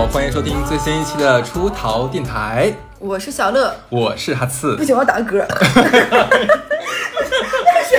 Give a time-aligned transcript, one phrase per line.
[0.00, 4.82] 好，欢迎收听最新一期的出逃电台，我是小乐，我是哈刺不。
[4.82, 5.28] 行，我要打个嗝。
[5.28, 5.44] 不行，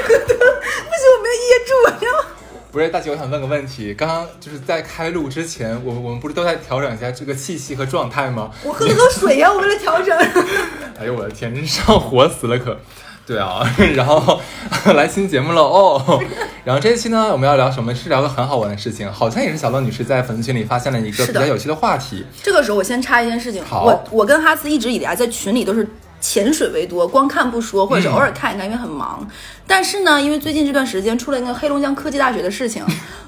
[0.01, 2.25] 我没有噎住，然后
[2.71, 8.49] 不是大姐，我想问个问题，刚刚就是在开录之前，我们我们不是都在调整一下这个气息和状态吗？
[8.63, 10.17] 我喝了口水呀、我为了调整。
[10.99, 12.79] 哎呦我的天，真是要活死了可。
[13.25, 13.61] 对啊，
[13.95, 14.41] 然后
[14.93, 16.21] 来新节目了哦。
[16.65, 17.93] 然后这一期呢，我们要聊什么？
[17.95, 22.25] 是聊个很好玩的事情，好像也是小乐女士在粉丝群里发现了一个比较有趣的话题。
[22.43, 25.87] 这个时候我先插一件事情，好我我跟哈斯一直以来在群里都是
[26.19, 29.27] 潜水为多，光看不说，或者是嗯偶尔看一看，因为很忙。
[29.65, 32.83] 但是呢，因为最近这段时间出了那个黑龙江科技大学的事情，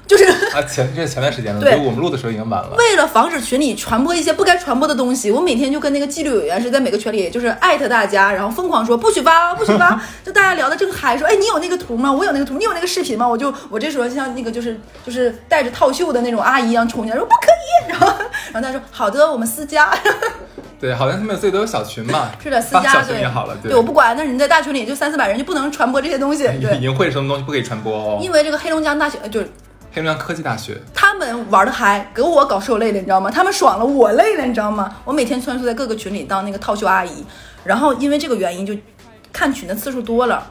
[0.06, 2.76] 就是啊，前这是前段时间了，对我们录的时候已经晚了。
[2.76, 10.00] 为了防止群里传播一些不该传播的东西，我每天就跟那个纪律委员是在每个群里就是艾特大家，然后疯狂说不许发，不许发。
[10.24, 12.12] 就大家聊的正嗨，说哎你有那个图吗？
[12.12, 13.26] 我有那个图，你有那个视频吗？
[13.26, 17.46] 我就我这时候像那个就是就是带着套袖的那种阿姨一样冲进来说不可
[17.88, 18.06] 以，然后
[18.52, 19.90] 然后大家说好的，我们私加。
[20.80, 28.18] 对，好像他们自己都有小群嘛， 是的，私家小加对群也好了，对我不管，但是你在大群里就三四百人就不能传播这些东西， 对，淫秽什么东西不可以传播哦。
[28.20, 29.50] 因为这个黑龙江大学呃就是
[29.94, 33.30] 黑龙江科技大学，他们玩的嗨，给我搞受累了，你知道吗？
[33.30, 34.92] 他们爽了，我累了，你知道吗？
[35.04, 37.24] 我每天穿梭在各个群里当那个套袖阿姨，
[37.62, 38.76] 然后因为这个原因就
[39.32, 40.50] 看群的次数多了。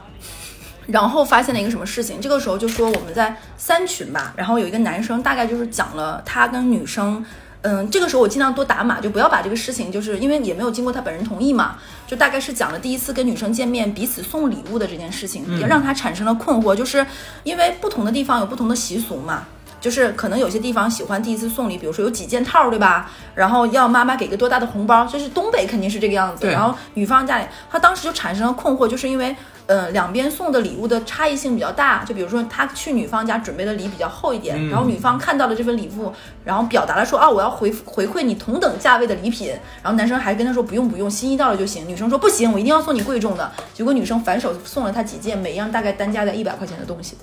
[0.86, 2.18] 然后发现了一个什么事情？
[2.22, 7.22] 这个时候就说我们在三群吧，然后有一个男生大概就是讲了他跟女生，
[7.64, 17.06] 嗯，这个时候我尽量多打码，就不要把这个事情，就是因为也没有经过他本人同意嘛，就大概是讲了第一次跟女生见面彼此送礼物的这件事情，也让他产生了困惑，就是
[17.42, 19.44] 因为不同的地方有不同的习俗嘛。
[19.84, 23.10] 就是可能有些地方喜欢第一次送礼，比如说有几件套，对吧？
[23.34, 26.50] 然后要妈妈给个多大的红包，就是东北肯定是这个样子。
[26.50, 32.02] 然后女方家里，她当时就产生了困惑，就是因为呃两边送的礼物的差异性比较大。
[32.02, 36.10] 就比如说他去女方家准备的礼比较厚一点，嗯然后女方看到了这份礼物，
[36.42, 39.48] 然后表达了说啊我要回回馈你同等价位的礼品，
[39.82, 41.86] 然后男生还跟她说不用不用，心意到了就行。
[41.86, 43.52] 女生说不行，我一定要送你贵重的。
[43.74, 47.18] 结果女生反手送了她几件，每样大概单价在一百块钱的东西。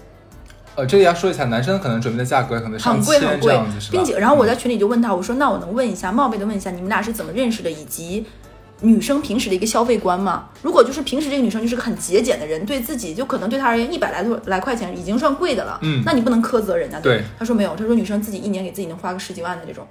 [0.75, 3.91] 呃，这里要说一下，男生可能准备的价格可能上很贵很贵千这样子，是吧？
[3.91, 8.25] 并且，然后我在群里就问他，我说那我能问一下，冒昧的问一下，你们俩是怎么认识的，以及
[8.79, 10.47] 女生平时的一个消费观吗？
[10.61, 16.99] 如果就是平时这个女生就是个很节俭的人，对自己就可能对她而言一百来多来块钱已经算贵的了，嗯那你不能苛责人家。
[16.99, 19.85] 对，他说没有，他说女生自己一年给自己能花个十几万的这种。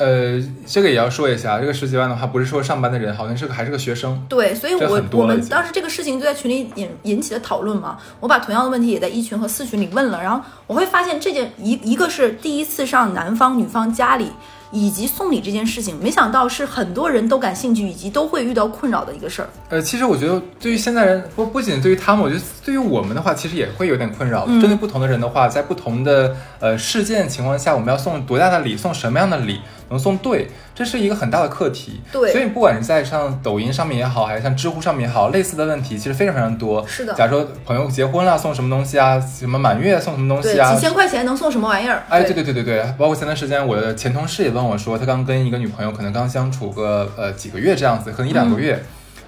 [0.00, 4.24] 呃，这个也要说一下，这个十几万的话，不是说上班的人，好像是个还是个学生。
[4.30, 7.98] 对，所以我我们当时这个事情就在群里引引起了讨论嘛。
[8.18, 14.32] 我把同样的问题也在一群和四群里问了，然后我会发现这件一一个是第一次上男方女方家里，
[14.70, 19.48] 以及送礼这件事情，没想到是很多人都感兴趣，以及都会遇到困扰的一个事儿。
[19.68, 24.46] 呃，其实我觉得对于现在人，不不仅对于他们，我觉得对于我们的话，其实也会有点困扰。
[24.48, 29.60] 嗯针对不同的人的话，在不同的呃事件情况下，我们要送多大的礼，送什么样的礼
[29.90, 32.00] 能送对，这是一个很大的课题。
[32.10, 36.86] 对所以不管是在像抖音上面也好，还是像知乎上面也好，类似的问题其实非常非常多。
[36.86, 39.20] 是的假如说朋友结婚了，送什么东西啊？
[39.20, 40.74] 什么满月送什么东，西啊？
[40.74, 42.02] 几千块钱能送什么玩意儿？
[42.08, 48.82] 哎，对对对对对，包括前段时间我的前同事也问我说，他刚跟一个女朋友可能刚相处个呃几个月这样子，可能一两个嗯月，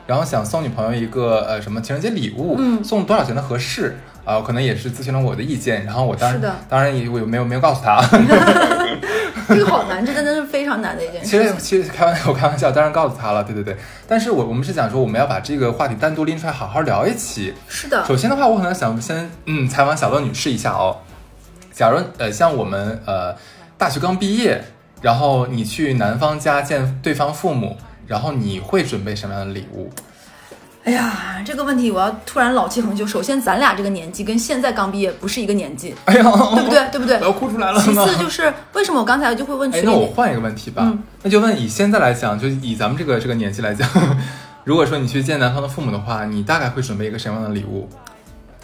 [0.07, 8.01] 然后想送女朋友一个呃什么情人节礼物，嗯送多少钱的合适啊、可能也是咨询了我的意见，然后我当然是的当然也我没有没有告诉他，
[9.49, 11.59] 这个好难，这真的是非常难的一件其实事情。
[11.59, 13.77] 其实开玩笑，我开玩笑，当然告诉他了，对对对，
[14.07, 20.99] 但是我我们是想说我们要把这个话题单独拎出来好好聊一期，是的，首先的话，我可能想先嗯采访小乐女士一下哦。
[21.73, 23.35] 假如呃像我们呃
[23.79, 24.63] 大学刚毕业，
[25.01, 27.77] 然后你去男方家见对方父母，
[28.07, 29.91] 然后你会准备什么样的礼物？
[30.85, 33.07] 哎呀，这个问题我要突然老气横秋。
[33.07, 36.23] 首先，咱俩这个年纪跟现在刚毕业不是一个年纪，哎呀，
[36.55, 36.89] 对不对？
[36.91, 37.23] 对不对我？
[37.23, 37.95] 要哭出来了其。
[37.95, 43.89] 次就是为什么我刚才就会问哎群，里，那我换一个问题吧，嗯那就问以现在来讲，就以咱们这个这个年纪来讲，
[44.65, 47.89] 如果说你去见男方的父母的话，你大概会准备一个什么样的礼物？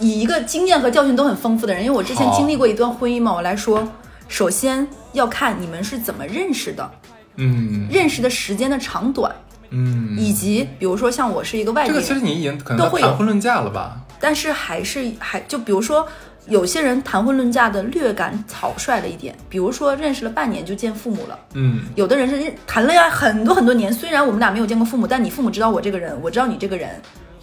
[0.00, 3.86] 以一个经验和教训都很丰富的人，因为我之前好经历过一段婚姻嘛，我来说，
[4.26, 6.90] 首先要看你们是怎么认识的，
[7.36, 9.32] 嗯认识的时间的长短，
[9.70, 14.00] 嗯，以及比如说像我是一个外地人，这个其实你已经可能都会有谈婚论嫁了吧？
[14.20, 16.06] 但是还是还就比如说。
[16.48, 26.88] 有些人谈婚论嫁的略感草率了一点，比如说认识了半年就见父母了，嗯有的人是认谈恋爱很多很多年，虽然我们俩没有见过父母，但你父母知道我这个人，我知道你这个人，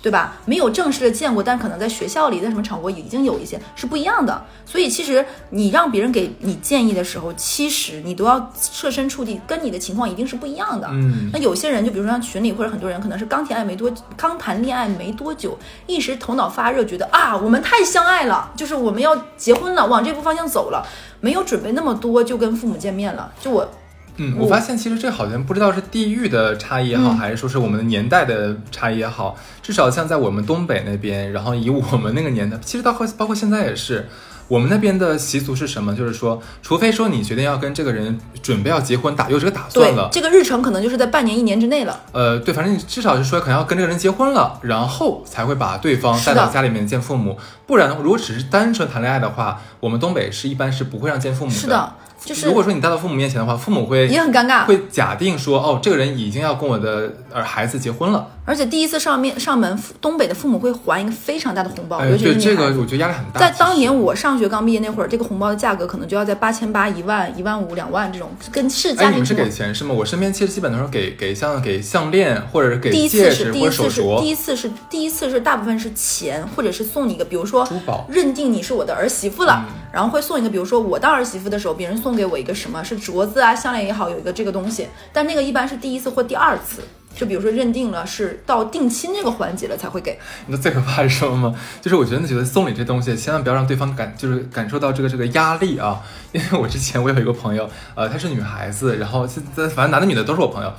[0.06, 0.38] 对吧？
[0.46, 4.46] 没有正式的见过，但可能在学校里，在什么场合已经有一些是不一样的。
[4.64, 10.88] 所以其实你让别人给你建议的时候，其实你都要设身处地，跟你的情况一定是不一样的。
[10.92, 15.58] 嗯那有些人，就比如说像群里或者很多人，可能是刚谈爱没多，刚谈恋爱没多久，
[15.88, 20.86] 一时头脑发热，觉得啊，我们太相爱了，就是我们要结婚了，往这步方向走了，
[21.20, 23.34] 没有准备那么多就跟父母见面了。
[23.42, 23.68] 就我
[24.18, 34.08] 嗯，我发现其实这好像不知道是地域的差异也好，嗯还是说是我们的年代的差异也好，至少像在我们东北那边，然后以我们那个年代，其实到后包括现在也是，
[34.48, 35.96] 我们那边的习俗是什么？
[35.96, 42.00] 就是说，除非说你决定要跟这个人准备要结婚，打有这个打算了，这个日程可能就是在半年一年之内了。
[42.12, 51.58] 呃，对，反正你至少是说可能要跟这个人结婚了，然后才会把对方带到家里面见父母，不然如果只是单纯谈恋爱的话，我们东北是一般是不会让见父母的。
[51.58, 51.94] 是的，
[52.26, 54.66] 就是如果说你带到父母面前的话，父母会也很尴尬。
[54.66, 58.28] 会假定说，哦，这个人已经要跟我的呃孩子结婚了。
[58.48, 62.74] 而且第一次上面上门，东北的父母会还一个非常大的红包，哎，尤其是对这女孩子。
[62.76, 63.40] 个我觉得压力很大。
[63.40, 69.96] 在当年我上学刚毕业那会儿，这个红包的价格可能就要在八千八、一万、一万五、两万这种，跟是哎，你们是家庭情况给钱是吗？
[69.96, 78.06] 我身边其实基本都是给给像给项链或者是给戒次是第指或者手一次是第、一次是第一次是大部分是钱，或者是送你一个，比如说珠宝。
[78.08, 86.82] 认定你是我的儿媳妇了，嗯然后会送一个，比如说我当儿媳妇的时候，别人送给我一个什么是镯子啊、项链也好，有一个这个东西，但那个一般是第一次或第二次，
[87.16, 90.20] 就比如说认定了是到定亲这个环节了才会给。
[90.46, 91.56] 你知道最可怕是什么吗？
[91.82, 96.02] 就是我真的觉得送礼这东西，千万不要让对方感就是感受到这个这个压力啊。
[96.34, 100.74] 因为我之前我有一个朋友，呃，她是女孩子，然后现在反正男的女的都是我朋友。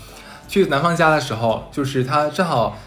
[0.49, 2.79] 去男方家的时候，就是她正好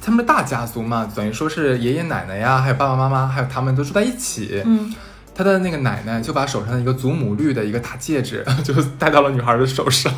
[0.00, 4.62] 他们的大家族嘛，等于说是爷爷奶奶呀，还有爸爸妈妈，还有他们都住在一起。
[4.64, 4.94] 嗯，
[5.34, 10.12] 他的那个奶奶就把手上的一个祖母绿的一个大戒指， 就戴到了女孩的手上，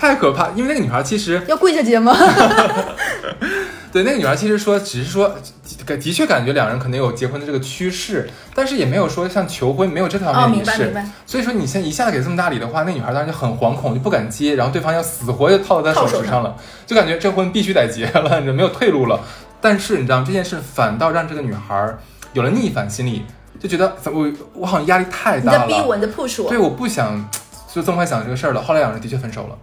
[0.00, 0.48] 太可怕。
[0.56, 2.16] 因为那个女孩其实要跪下接吗？
[3.92, 5.34] 对，那个女孩其实说，只是说，
[5.84, 10.84] 的的确感觉两人可能有结婚的这个趋势，但是也没有说像求婚，没有这方哦，面仪式。
[10.84, 11.12] 明白明白。
[11.26, 16.54] 所以说你现在一下子给这么大礼的话，那女孩当然就很惶恐，就不敢接，然后对方要死活就套在她手手指上了，
[16.86, 19.20] 就感觉这婚必须得结了，你没有退路了。
[19.60, 21.92] 但是你知道这件事反倒让这个女孩
[22.32, 23.26] 有了逆反心理，
[23.58, 26.56] 就觉得我我好像压力太大了，在逼我，你在 push 我对，。
[26.56, 27.28] 我不想
[27.74, 28.62] 就这么快想这个事儿了。
[28.62, 29.58] 后来两人的确分手了。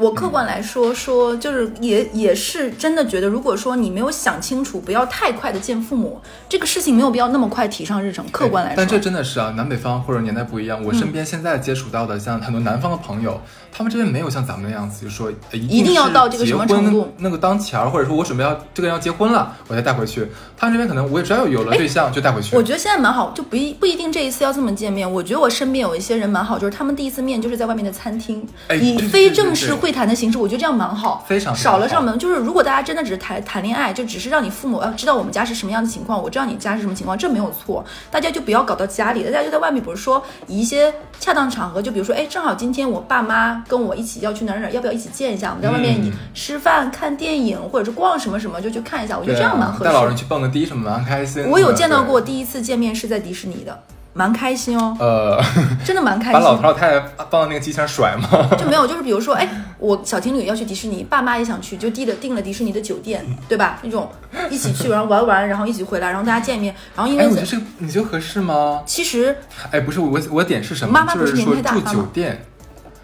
[0.00, 6.18] 我客观来说说，就是也也是真的觉得，如果说你没有想清楚，不要太快的见父母，
[6.48, 8.24] 这个事情没有必要那么快提上日程。
[8.30, 10.82] 客观来说，嗯但这真的是啊，南北方或者年代不一样。
[10.82, 13.38] 我身边现在接触到的，像很多南方的朋友，
[13.72, 20.28] 他们这边没有像咱们那样子，就说呃一一定要到这个什么程度那个当前儿，或者说我准备要这个人要结婚了，我再带回去。
[20.56, 22.54] 他们这边可能我也只要有了对象就带回去。
[22.54, 25.10] 我觉得现在蛮好，就不一不一定这一次要这么见面。
[25.10, 28.46] 我觉得我身边有一些人蛮好，就是他们第一次面就是在外面的餐厅，
[28.80, 32.18] 以非正式会谈的形式，我觉得这样蛮好，非常少了上门。
[32.18, 37.82] 就是如果大家真的只是谈谈恋爱，就只是让你父母要知道我们家是什么样的情况，我知道你家是什么情况，这没有错。
[38.10, 45.50] 大家就不要搞到家里，大家就在外面，比如说以一些恰当场合，就比如说，哎，正好今天我爸妈跟我一起要去哪儿哪儿，要不要一起见一下？
[45.50, 49.18] 我们在外面你吃饭、看电影，或者是逛什么什么，就去看一下。
[49.18, 49.90] 我觉得这样蛮合适的。
[49.90, 51.46] 带老人去蹦个迪什么蛮开心。
[51.48, 55.40] 我有见到过，第一次见面是在迪士尼的，蛮开心哦，呃，
[55.84, 56.56] 真的蛮开心把老。
[56.56, 58.48] 头老太太放到那个机器上甩吗？
[58.58, 59.48] 就没有，就是比如说，哎，
[59.78, 63.78] 我小情侣要去迪士尼，爸妈也想去，就订了订了迪士尼的酒店，对吧？
[63.82, 64.10] 那种
[64.50, 68.82] 一起去，然后玩玩，然后一起回来，然后大家见面，然后因哎，我为觉得这个你觉得合适吗？
[68.84, 69.36] 其实
[69.70, 70.92] 哎，不是我我点是什么？
[70.92, 72.44] 妈妈不是是说住年纪大妈妈酒店。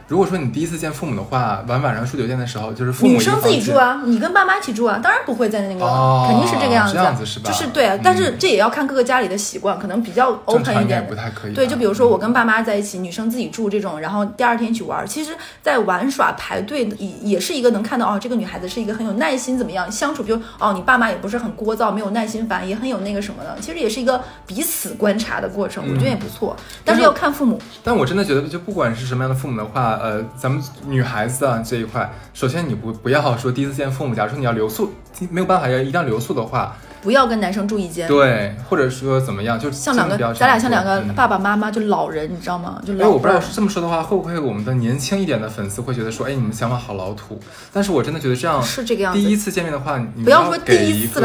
[0.09, 3.87] 如果说你第一次见父母的话，晚晚上住酒店的时候，就是父母女生自己住啊。
[3.87, 11.05] 啊，你跟爸妈一起住啊，当然不会在那个，哦肯定是这个样子，这样子是吧就是对啊，但是这也要看各个家里的习惯，可能比较 open 一点。
[11.09, 11.55] 不太可以。
[11.55, 15.07] 对，就比如说我跟爸妈在一起，女生自己住这种，然后第二天去玩儿。
[15.07, 20.23] 其实，在玩耍排队也也是一个能看到哦，这个女孩子是一个很有耐心，怎么样相处？
[20.23, 23.57] 比如哦，你爸妈也不是很聒噪，没有耐心烦，也很有那个什么的。
[23.61, 26.57] 其实也是一个彼此观察的过程，我觉得也不错。
[26.85, 34.93] 但是要看父母，但我真的觉得，就不管是什么样的父母的话，呃，咱们女孩子啊这一块，首先你不不要说第一次见父母，假如说你要留宿，
[35.31, 38.07] 没有办法要一定要留宿的话，不要跟男生住一间。
[38.09, 42.81] 对，或者说怎么样，就像两个，咱俩像两个嗯爸爸妈妈，就老人，你知道吗？
[42.85, 47.41] 就哎，老我不知道这么说的话，会不会我们的年轻一点的粉丝会觉得说，哎，你们想法好老土？
[47.73, 49.21] 但是我真的觉得这样是这个样子。
[49.21, 51.21] 第一次见面的话，你不要说给第一一次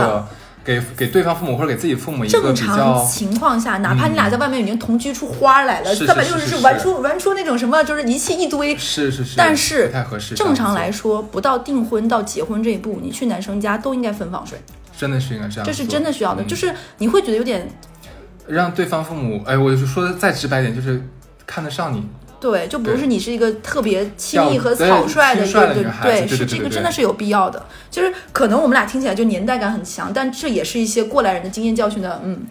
[0.64, 8.78] 给给对方父母或者给自己父母一个正常情况下，哪怕你俩在外面已经同居出花来了，是三百六十是玩出玩出那种什么，就是一气一堆。
[8.78, 10.36] 是是是，但是不太合适。
[10.36, 14.60] 正常来说，不到订婚到结婚这一步，你去男生家都应该分房睡，
[14.96, 16.44] 真的是应该这样，这是真的需要的。
[16.44, 17.68] 嗯就是你会觉得有点
[18.48, 21.02] 让对方父母，哎，我就说的再直白点，就是
[21.46, 22.06] 看得上你。
[22.42, 27.64] 对，就不是对你是一个特别轻易和草率的一个对是这个真的是有必要的。
[27.92, 32.42] 就是可能我们俩听起来就年代感很强，但这也是一些过来人的经验教训的，嗯，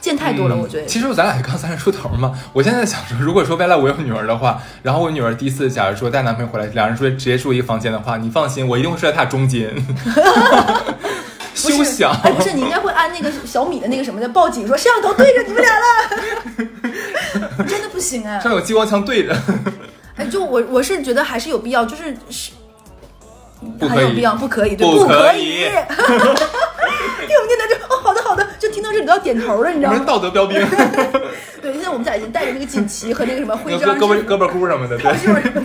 [0.00, 0.86] 见太多了，嗯我觉得。
[0.86, 9.70] 其实咱俩刚三十出头嘛，我现在想说，如果说未来我有女儿的话，然后我女儿第一次假如说带男朋友回来，两人睡直接住一个房间的话，你放心，我一定会睡在她中间。
[11.54, 12.12] 休想！
[12.22, 15.84] 哎，不是，你应该会按那个小米的那个什么的报警，说摄像头对着你们俩了，
[18.06, 18.38] 行哎！
[18.40, 19.36] 上有激光枪对着。
[20.16, 22.52] 哎，就我我是觉得还是有必要，就是是
[23.78, 25.64] 不可以很有必要，不可以，对，不不可可以
[27.26, 30.04] 听我们电台就哦，好的好的，就听到这里都要点头了，你知道吗？
[30.06, 30.58] 道德标兵，
[31.60, 35.62] 对，现在我们俩已经带着那个锦旗和那个什么徽胳章，胳膊胳膊箍什么的，对，就 是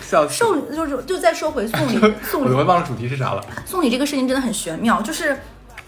[0.00, 0.34] 笑死。
[0.34, 3.44] 送就是就再说回送礼送礼我都忘了主题是啥了。
[3.66, 5.36] 送礼这个事情真的很玄妙，就是，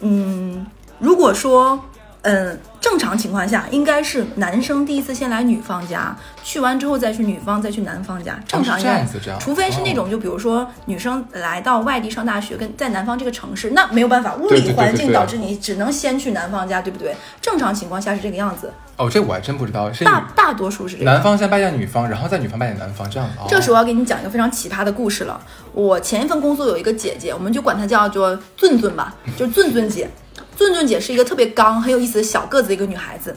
[0.00, 0.66] 嗯，
[0.98, 1.82] 如果说，
[2.28, 17.14] 嗯，正常情况下应该是男生第一次先来女方家，去完之后再去女方，再去男方家，正常应该，样子这样除非是那种就比如说女生来到外地上大学，跟在南方这个城市，那没有办法，物理环境导致你只能先去男方家，对不对？
[17.40, 21.14] 正常情况下是这个样子，哦，这我还真不知道，是大大多数是这样。
[21.14, 23.34] 男方先拜见女方，然后再女方拜见男方，这样子。
[23.38, 25.40] 哦、这个时候我要给你讲一个非常奇葩的故事了。
[25.72, 30.10] 我前一份工作有一个姐姐，我们就管她叫做俊俊吧，就是俊俊姐。
[30.56, 33.36] 俊俊姐是一个特别刚、很有意思的小个子一个女孩子。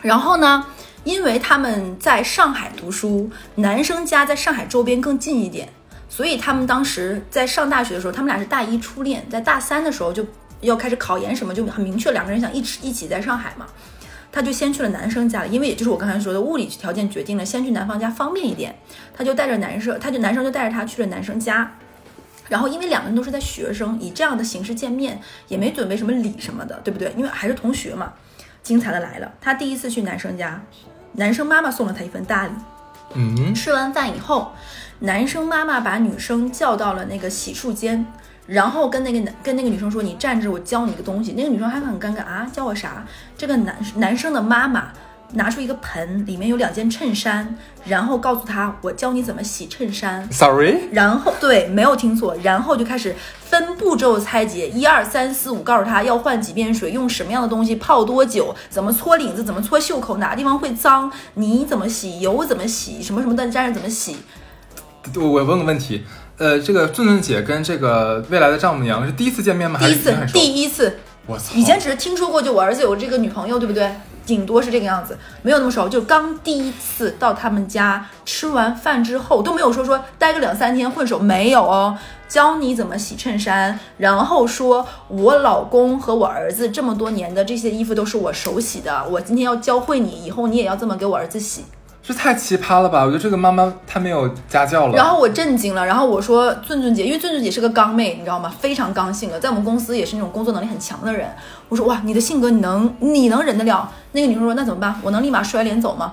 [0.00, 0.66] 然后呢，
[1.04, 5.68] 因为他们在上海读书，男生家在上海周边更近一点，
[6.08, 10.26] 所以他们当时在上大学的时候，他们俩是大一初恋，在大三的时候就
[10.60, 13.66] 要开始考研什么，就很明确两个人想一起一起在上海嘛。
[14.32, 18.74] 他就先去了男生家了，因为也就是我刚才说的物理条件决定了，先去男方家方便一点。
[19.14, 21.70] 他就带着男生，他就男生就带着他去了男生家。
[22.52, 25.18] 然后因为两个人都是在学生，以这样的形式见面，
[25.48, 27.10] 也没准备什么礼什么的，对不对？
[27.16, 28.12] 因为还是同学嘛。
[28.62, 30.60] 精彩的来了，他第一次去男生家，
[31.12, 32.52] 男生妈妈送了他一份大礼。
[33.14, 34.52] 嗯，吃完饭以后，
[34.98, 38.06] 男生妈妈把女生叫到了那个洗漱间，
[38.46, 43.02] 然后跟那个男跟那个女生说：“你站着，我教你一个东西。”那个女生还很尴尬啊，教我啥？
[43.38, 44.92] 这个男男生的妈妈
[45.32, 64.16] 拿出一个盆，里面有两件衬衫，然后告诉他：“我教你怎么洗衬衫。” Sorry，然后对，没有听错，然后就开始分步骤拆解，一二三四五，告诉他要换几遍水，用什么样的东西泡多久，怎么搓领子，怎么搓袖口，哪个地方会脏，你怎么洗，油怎么洗，什么什么的沾染怎么洗。
[65.16, 66.04] 我我问个问题，
[66.38, 69.80] 呃，这个俊俊姐跟这个未来的丈母娘是第一次见面吗？
[69.80, 70.16] 第一次？
[70.32, 71.54] 第一次，我操！
[71.56, 73.90] 以前只是听说过，就我儿子有这个女朋友，对不对？
[74.24, 75.88] 顶多是这个样子，没有那么熟。
[75.88, 81.96] 就刚第一次到他们家吃完饭之后，都没有说说待个两三天混熟，没有哦。
[82.28, 91.64] 教你怎么洗衬衫，然后说我老公和我儿子这么多年的这些衣服都是我手洗的，我今天要教会你，以后你也要这么给我儿子洗。
[92.02, 93.02] 这太奇葩了吧！
[93.02, 94.96] 我觉得这个妈妈太没有家教了。
[94.96, 98.52] 然后我震惊了，然后我说俊俊姐，因为俊俊姐是个刚妹，你知道吗？
[98.58, 101.28] 非常刚性的，在我们公司也是那种工作能力很强的人。
[101.72, 103.90] 我说哇，你的性格你能你能忍得了？
[104.12, 104.94] 那个女生说那怎么办？
[105.02, 106.12] 我能立马摔脸走吗？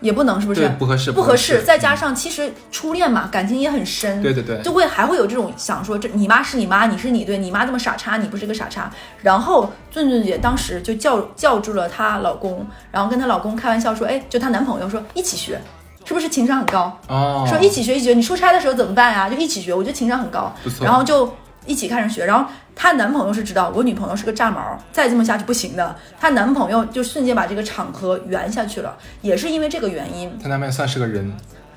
[0.00, 0.68] 也不能，是不是？
[0.78, 1.58] 不合适，不合适。
[1.58, 1.62] 适。
[1.64, 8.88] 再加上其实初恋嘛，感情也很深，对对对就会还会有这种想说，这你妈是你妈，你是你，对你妈这么傻叉，你不是个傻叉。
[9.22, 15.60] 然后俊俊姐当时就叫叫住了她老公，然后跟她老公开玩笑说，哎，就她男朋友说一起学，
[16.04, 16.96] 是不是情商很高？
[17.08, 19.28] 哦，说一起学一起学，你出差的时候怎么办呀？
[19.28, 20.70] 就一起学，我觉得情商很高不。
[20.70, 21.34] 错然后就
[21.66, 25.96] 一起开始学，然后她男朋友是知道我女朋友是个炸毛，再这么下去不行的。
[26.18, 31.32] 她男朋友就瞬间把这个场合圆下去了，也是因为这个原因，她男朋友算是个人，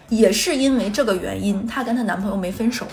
[0.10, 2.88] 也是因为这个原因，她跟她男朋友没分手。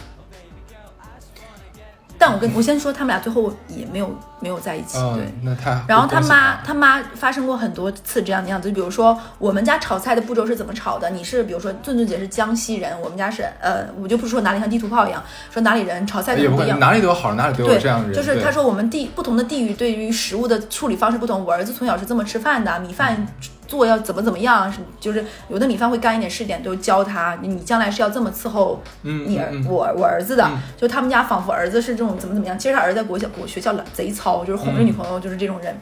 [2.21, 5.83] 但我跟我先说，他们俩最后也没有没有在一起，嗯对。，那太。
[5.89, 11.09] 然后他妈他妈发生过很多次这样的样子，就比如说我们家炒菜的步骤是怎么炒的？
[11.09, 16.79] 你是比如说俊俊姐是江西人，我们家是呃，我就不说哪里像地图炮一样，说哪里人炒菜也不一样。
[16.79, 18.15] 哪里都有好，哪里都有对这样的，人。
[18.15, 21.43] 对就是他说我们地不同的地域对于食物的处理方式不同。
[21.43, 23.27] 我儿子从小是这么吃饭的，米饭
[23.71, 30.45] 做要怎么怎么样，什么就是有的米饭会干一点湿一点，都教他你将来是要这么伺候嗯你儿、嗯嗯我我儿子的。
[30.45, 35.73] 嗯就他们家仿佛儿子是这种怎么怎么样，其实他儿子在国小国学校贼糙，就是哄着女朋友，就是这种人。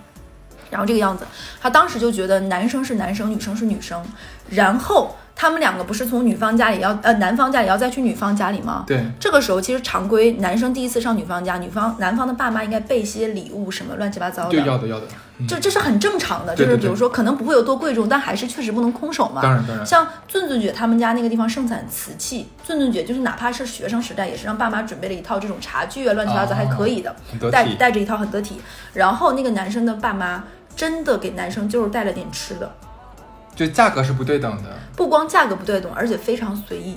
[0.71, 1.25] 然后这个样子，
[1.63, 4.05] 他当时就觉得男生是男生，女生是女生。
[4.51, 8.85] 然后他们两个不是从女方家里要呃男方家里要再去女方家里吗？
[8.87, 15.11] 对，这个时候其实常规，男生第一次上女方家，女方男方的爸妈应该备些礼物什么乱七八糟的，对要的要的，嗯
[15.47, 19.41] 这这是很正常的，就是比如说可能不会有多贵重，但还是确实不能空手嘛。
[19.41, 27.15] 当然当然，像俊俊姐他们家那个地方盛产瓷器，俊俊姐就是哪怕是学生时代，也是让爸妈准备了一套这种茶具啊，乱七八糟哦还可以的。
[27.53, 28.61] 带带着一套很得体。
[28.93, 30.43] 然后那个男生的爸妈
[30.75, 32.73] 真的给男生就是带了点吃的，
[33.55, 36.97] 就价格是不对等的，不光价格不对等，而且非常随意。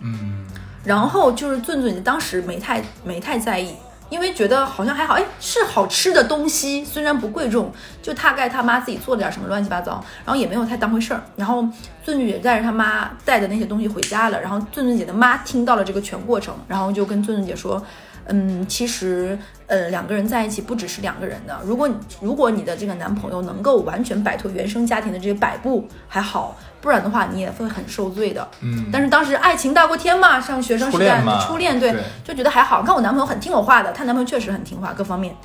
[0.00, 0.46] 嗯，
[0.84, 3.74] 然后就是俊俊当时没太没太在意，
[4.10, 11.22] 因为觉得好像还好，哎，是好吃的东西，虽然不贵重，就大概他妈自己做了点什么乱七八糟，然后也没有太当回事儿。
[11.36, 11.62] 然后
[12.04, 17.80] 俊俊姐带着他妈带的那些东西回家了，然后俊俊姐的妈听到了这个全过程，然后就跟俊俊姐说，
[18.26, 19.38] 嗯，其实
[19.68, 21.88] 呃两个人在一起不只是两个人的，如果
[22.20, 28.48] 如果你的这个男朋友能够完全摆脱原生家庭的这些摆布还好，不然的话你也会很受罪的。
[28.60, 32.82] 嗯，但是当时爱情大过天嘛，上学生时代初恋对对就觉得还好。
[32.82, 35.36] 看我男朋友很听我话的，她男朋友确实很听话，各方面。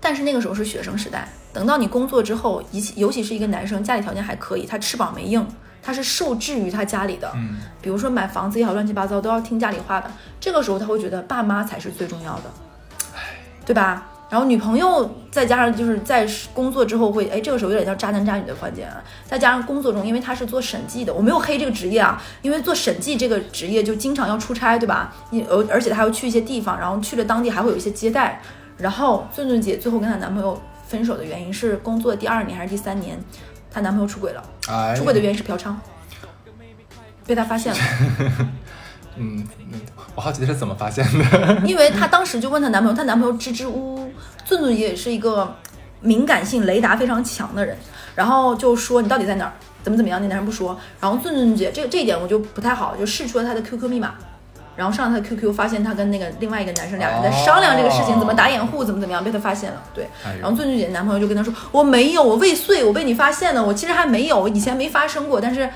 [0.00, 5.46] 但是那个时候是学生时代，等到你工作之后，尤其尤其是一个男生，家里条件还可以，他翅膀没硬，
[5.82, 7.30] 他是受制于他家里的。
[7.34, 10.10] 嗯，比如说买房子也好，乱七八糟都要听家里话的。
[10.38, 12.44] 这个时候他会觉得爸妈才是最重要的，
[13.64, 14.06] 对吧？
[14.28, 19.02] 然后女朋友再加上就是在工作之后会，哎，这个时候有点叫渣男渣女的环节啊。
[19.24, 25.14] 再加上工作中，因为他是做审计的，我没有黑这个职业啊，因为做审计这个职业就经常要出差，对吧？
[25.30, 28.40] 你而而且他要去一些地方，然后去了当地还会有一些接待。
[28.78, 33.18] 然后俊俊姐最后跟她男朋友分手的原因是工作第二年还是第三年，
[33.70, 35.72] 她男朋友出轨了，哎，出轨的原因是嫖娼，
[37.24, 37.78] 被她发现了。
[39.18, 39.80] 嗯，嗯
[40.14, 41.62] 我好奇的是怎么发现的？
[41.66, 44.12] 因为她当时就问她男朋友，她男朋友支支吾吾，
[44.44, 45.56] 俊俊也是一个
[46.00, 47.76] 敏感性雷达非常强的人，
[48.14, 54.14] 然后就说你到底在哪儿，怎么怎么样，那男人不说，然后俊俊姐这个这一点我就不太好，就试出了她的 QQ 密码。
[54.76, 59.82] 然后上了他的 QQ，发现他跟那个另外一个男生俩人在商量这个事情，哦怎么打掩护，怎么怎么样，被他发现了。
[59.94, 60.06] 对，
[60.38, 65.66] 然后俊俊姐男朋友就跟她说：“我没有，我未遂，我被你发现了，我其实还没有，我以前没发生过。”但是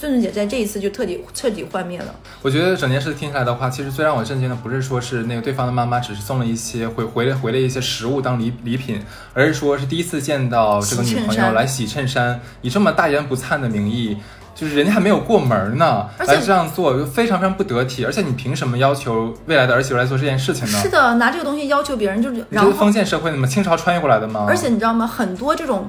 [0.00, 2.14] 俊俊姐在这一次就彻底彻底幻灭了。
[2.42, 9.02] 我觉得整件事听起来的话，其实最让我震惊的不是说是那个对方的妈妈只是送了一些回回了回了一些食物当礼礼品，
[9.34, 14.16] 而是说是第一次见到这个女朋友来洗衬衫，以这么大言不惭的名义。
[14.52, 20.78] 就是人家还没有过门呢，而且来这样做就非常非常不得体，而且你凭什么要求未来的儿媳妇来做这件事情呢？
[20.82, 23.46] 是的，拿这个东西要求别人，就是你这是然后封建社会的吗？
[23.46, 24.44] 清朝穿越过来的吗？
[24.46, 25.06] 而且你知道吗？
[25.06, 25.88] 很多这种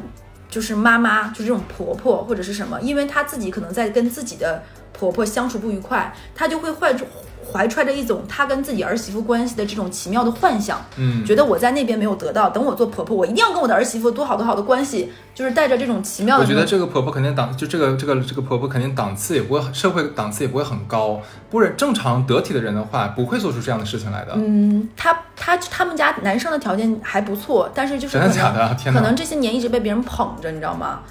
[0.52, 4.62] 就是妈妈，就是这种婆婆或者是什么，因为她自己可能在跟自己的
[4.94, 7.08] 婆婆相处不愉快，她就会换种
[7.52, 16.66] 怀揣着一种她跟自己儿媳妇关系的这种奇妙的幻想，嗯，觉得我在那边没有得到，等我做婆婆，我一定要跟我的儿媳妇多好多好的关系，就是带着这种奇妙的我觉得。
[16.66, 21.20] 这个婆婆肯定档，就这个这个这个婆婆肯定档次也不会，社会档次也不会很高。
[21.50, 24.32] 不然正常得体的人的话，不会做出这样的事情来的。
[24.36, 31.02] 嗯，他他他们家男生的条件还不错，但是就是真的假的天哪可能这些年一直被别人捧着，你知道吗？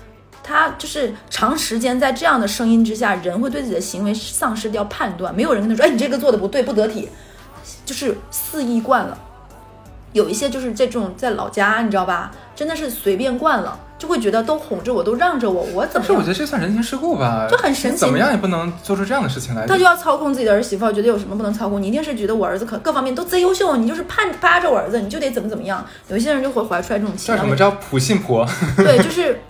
[0.43, 5.35] 他就是长时间在这样的声音之下，人会对自己的行为丧失掉判断。
[5.35, 7.09] 没有人跟他说：“哎，你这个做的不对，不得体。”
[7.85, 9.19] 就是肆意惯了。
[10.13, 12.33] 有一些就是这种在老家，你知道吧？
[12.57, 16.27] 真的是随便惯了，就会觉得都哄着我，都让着我，我怎么样但是我觉？
[16.27, 19.67] 得这算人情世故吧，就很神奇怎么样也不能做出这样的事情来。
[19.69, 21.81] 他就要操控自己的儿媳妇，觉得有什么不能操控？
[21.81, 25.87] 你一定是觉得我儿子可各方面都贼优秀，你就是盼扒着我儿子，你就得怎么怎么样。
[26.09, 28.45] 有一些人就会怀出来这种叫什么叫普信婆？
[28.77, 29.41] 对，就是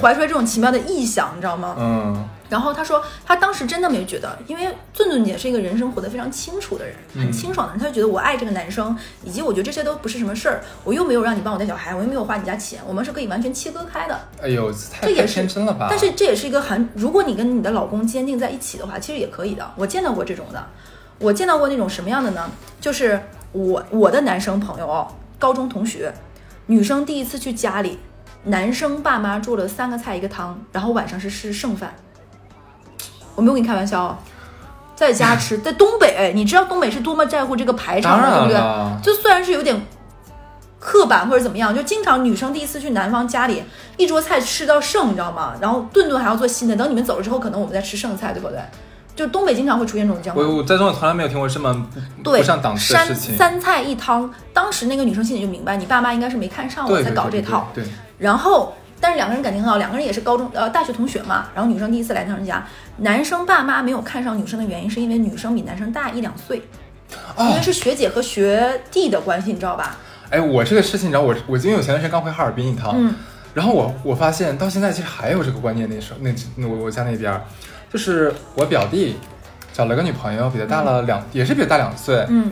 [0.00, 1.76] 怀出来这种奇妙的臆想，你知道吗？
[1.78, 14.18] 嗯，然后他说，他当时真的没觉得，因为俊俊姐是一个人生活得非常清楚的人，很清爽的人，他就觉得我爱这个男生，以及我觉得这些都不是什么事儿，我又没有让你帮我带小孩，我又没有花你家钱，我们是可以完全切割开的。
[14.42, 15.88] 哎呦，太太这也是天真了吧？
[15.90, 19.70] 但是这也是一个很，如果你跟你的老公坚定在一起的话，其实也可以的。
[19.76, 20.66] 我见到过这种的，
[21.18, 22.50] 我见到过那种什么样的呢？
[22.80, 23.20] 就是
[23.52, 25.08] 我我的男生朋友哦，
[25.38, 26.14] 高中同学，
[26.66, 27.98] 女生第一次去家里，
[28.46, 31.94] 男生爸妈做了三个菜一个汤，然后晚上是吃剩饭。
[33.34, 34.16] 我没有跟你开玩笑哦，
[34.94, 39.02] 在家吃， 在东北，哎你知道东北是多么在乎这个排场的，对不对？
[39.02, 39.78] 就虽然是有点
[40.78, 43.62] 刻板或者怎么样，就经常女生第一次去男方家里，
[43.96, 45.54] 一桌菜吃到剩，你知道吗？
[45.60, 48.58] 然后顿顿还要做新的，等你们走了之后，可能我们再吃剩菜，对不对？
[49.16, 50.46] 就东北经常会出现这种情况。
[50.46, 51.86] 我我在中国从来没有听过这么
[52.22, 53.34] 不上档次的三事情。
[53.34, 57.68] 三菜一汤，当时那个女生心里就明白，你爸妈应该是没看上我才搞这套。
[57.74, 61.46] 对，对然后，但是两个人感情很好，两个人也是高中呃大学同学嘛。
[61.54, 62.66] 然后女生第一次来男生家，
[62.98, 66.62] 男生爸妈没有看上女生的原因，是因为女生比男生大一两岁，
[67.38, 69.98] 因为哦，是学姐和学弟的关系，你知道吧？
[70.30, 73.14] 哎，我这个事情，你知道，我我因为我前段时间刚回哈尔滨一趟，嗯，
[73.54, 77.42] 然后我我发现到现在其实还有这个观念，那时候那那我我家那边儿，
[77.92, 79.16] 就是我表弟
[79.72, 82.50] 找了个女朋友，比他大了两，也是比他大两岁，嗯，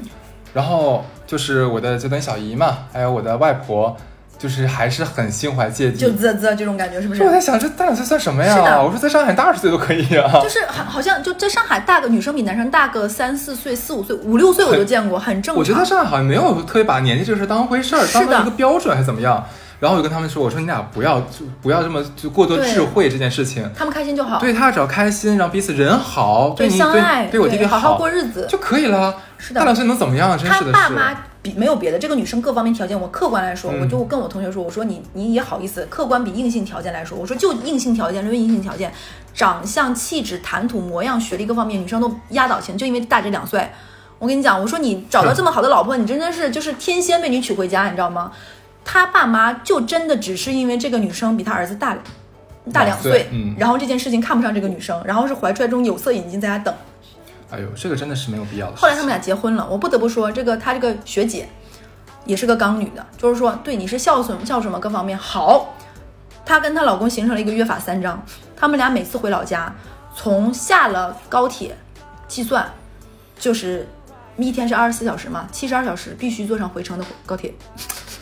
[0.53, 3.96] 然后就是我的这等小姨嘛，还有我的外婆，
[4.44, 5.96] 就是还是很心怀芥蒂。
[5.96, 7.33] 就啧啧这种感觉是不是就我？
[7.33, 8.78] 在想，这大两岁算什么呀？
[8.83, 10.30] 我说在上海大二十岁都可以啊。
[10.42, 15.57] 就是好好像就在上海大个女生比男生大个三四岁、四五岁、五六岁我都见过，很正常。
[15.59, 19.42] 我觉得上海好像没有特别把年纪这个事当回事儿，当成一个标准还是怎么样。
[19.80, 23.66] 然后我就跟他们说，我说你俩不要就不要这么就过多智慧这件事情。
[23.74, 28.46] 他们开心就好，对他只要开心，然后彼此人好，对你相爱，对对我弟弟好好过日子。
[28.50, 29.14] 就可以了。
[29.38, 30.37] 是的大两岁能怎么样？
[30.37, 30.72] 真是的是。
[30.72, 38.90] 爸妈比没有别的，这个女生各方面条件，我客观来说，嗯我就跟我同学说，我说你你也好意思，客观比硬性条件来说，我说就硬性条件论硬性条件，
[39.35, 43.68] 长相、气质、谈吐、模样、学历各方面，女生都压倒性，就因为大这两岁。
[44.18, 48.33] 我跟你讲，我说你找到这么好的老婆，你真的是就是天仙被你娶回家，你知道吗？
[48.83, 51.96] 他爸妈就真的只是因为这个女生比他儿子大
[52.72, 56.74] 大两岁，嗯然后这件事情看不上这个女生，然后是怀揣这种有色眼镜在家等。
[57.55, 58.77] 哎呦，这个真的是没有必要的。
[58.77, 61.49] 后来他们俩结婚了，我不得不说，这个她这个学姐
[62.25, 64.79] 也是个刚女的，就是说对你是孝顺孝顺嘛？
[64.79, 65.75] 各方面好。
[66.45, 68.23] 她跟她老公形成了一个约法三章，
[68.57, 69.73] 他们俩每次回老家，
[70.14, 71.77] 从下了高铁
[72.27, 72.71] 计算，
[73.38, 73.87] 就是
[74.37, 77.55] 一天是二十四小时嘛，七十二小时必须坐上回程的高铁。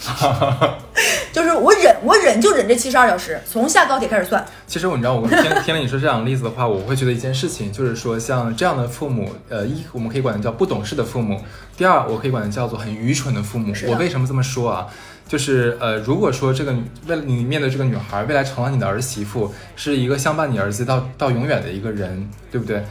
[1.32, 4.44] 就是我忍，我忍就忍这七十二小时，从下高铁开始算。
[4.66, 11.40] 其实我你知道，我听听了你说这两个例子的话，我会觉得一件事情，就是说像这样的父母，呃，一我们可以管它叫不懂事的父母，
[11.76, 14.86] 第二我可以管它叫做很愚蠢的父母我为什么这么说啊？
[15.28, 16.74] 就是呃，如果说这个
[17.06, 22.84] 为了你面对这个女孩，未来成了你的儿媳妇，是一个相伴你儿子到到永远的一个人，对不对？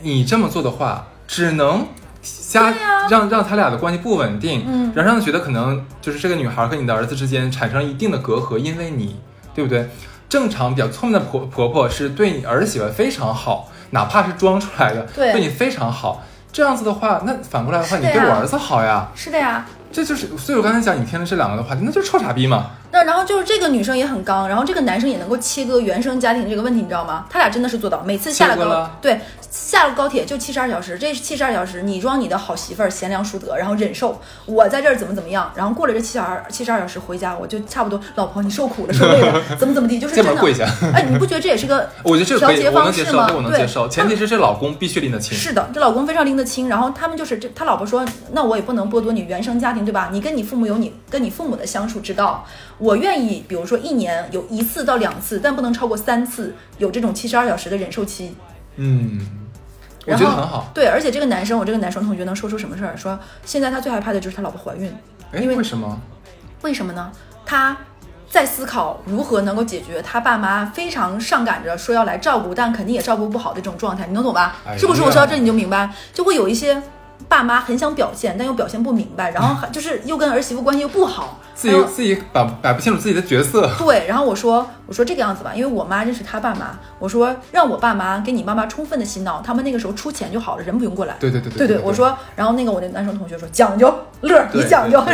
[0.00, 1.86] 你这么做的话，只能
[2.24, 2.74] 瞎、
[3.08, 9.20] 让让他俩的关系不稳定，嗯然后让他觉得可能就是这个女孩和你的儿子之间产生了一定的隔阂，因为你，
[9.54, 9.88] 对不对？
[10.28, 16.24] 正常比较聪明的婆婆婆是对你儿媳妇非常好，哪怕是装出来的，对你非常好。
[16.50, 22.70] 这样子的话，那反过来的话，的你对我儿子好呀，是的呀，这就是，所以我刚才讲你听了这两个的话，那就是臭傻逼嘛。
[22.94, 27.26] 那然后就是这个女生也很刚，然后这个男生也能够切割原生家庭这个问题，你知道吗？
[27.28, 29.18] 他俩真的是做到，每次下了高了对
[29.50, 40.64] 下了高铁就七十二小时，这七十二小时你装你的好媳妇儿贤良淑德，然后忍受我在这儿怎么怎么样，然后过了这七小二七十二小时回家，我就差不多老婆你受苦了受累了，怎么怎么地，就是真的跪下。
[40.94, 43.26] 哎，你不觉得这也是个 我觉得这个可以，调节我能接受，方式吗？
[43.28, 45.36] 这我能接受，前提是这老公必须拎得清。
[45.36, 50.10] 是的，这老公非常拎得清，然后他们就是这，他老婆说，那我也不能剥夺你原生家庭，对吧？
[50.12, 52.46] 你跟你父母有你跟你父母的相处之道，
[52.78, 58.34] 我愿意，比如说一年有一次到两次，但不能超过三次，有这种七十二小时的忍受期。
[58.76, 59.20] 嗯，
[60.06, 60.70] 我然后觉得很好。
[60.74, 62.96] 对，而且这个男生，我这个男生同学能说出什么事儿？
[62.96, 64.92] 说现在他最害怕的就是他老婆怀孕，
[65.32, 66.00] 哎，因为为什么？
[66.62, 67.12] 为什么呢？
[67.46, 67.76] 他
[68.28, 74.56] 在思考如何能够解决他爸妈非常上赶着说要来照顾，但肯定也照顾不好的这种状态，你能懂吧？
[74.66, 75.02] 哎是不是？
[75.02, 76.82] 我说到这你就明白，就会有一些
[77.28, 83.70] 爸妈很想表现，但又表现不明白，然后还就是又跟儿媳妇关系又不好，自己自己摆摆不清楚自己的角色。
[83.78, 91.16] 对，然后我说我说这个样子吧，因为我妈认识他爸妈，我说让我爸妈给你妈妈充分的洗脑，他们那个时候出钱就好了，人不用过来。
[91.18, 95.02] 对对对对对我说，然后那个我那男生同学说讲究乐儿，你讲究。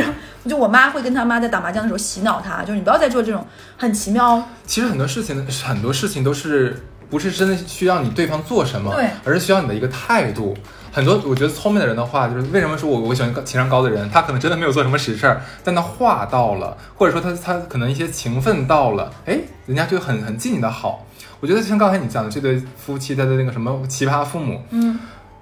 [0.49, 3.47] 就我妈会跟他妈在打麻将的时候洗脑他，就是你不要再做这种
[3.77, 4.43] 很奇妙。
[4.65, 10.57] 其实很多事情，很多事情都是不是真的需要你对方做什么，对而是需要你的一个态度。
[10.93, 21.07] 很多我觉得聪明的人的话，就是为什么说我我喜欢高情商高的人，他可能真的没有做什么实事儿，但他话到了，或者说他他可能一些情分到了，哎，人家就很很记你的好。
[21.39, 24.99] 我觉得像刚才你讲的这对夫妻他的那个什么奇葩父母，嗯，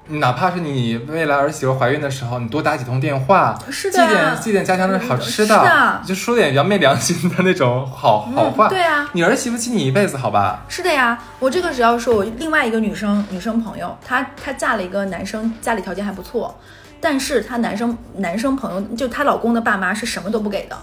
[0.09, 8.68] 哪怕是你未来儿媳妇怀孕的时候，你多打几通电话，是的寄点寄点家乡的好吃是的就说点比较昧良心的那种好好话。
[8.68, 10.64] 嗯对啊你儿媳妇记你一辈子，好吧？
[10.68, 16.59] 是的呀，我这个只要说我另外一个女生女生朋友，她她嫁了一个男生，家里条件还不错，
[17.01, 20.77] 但是她男生男生朋友就她老公的爸妈是什么都不给的。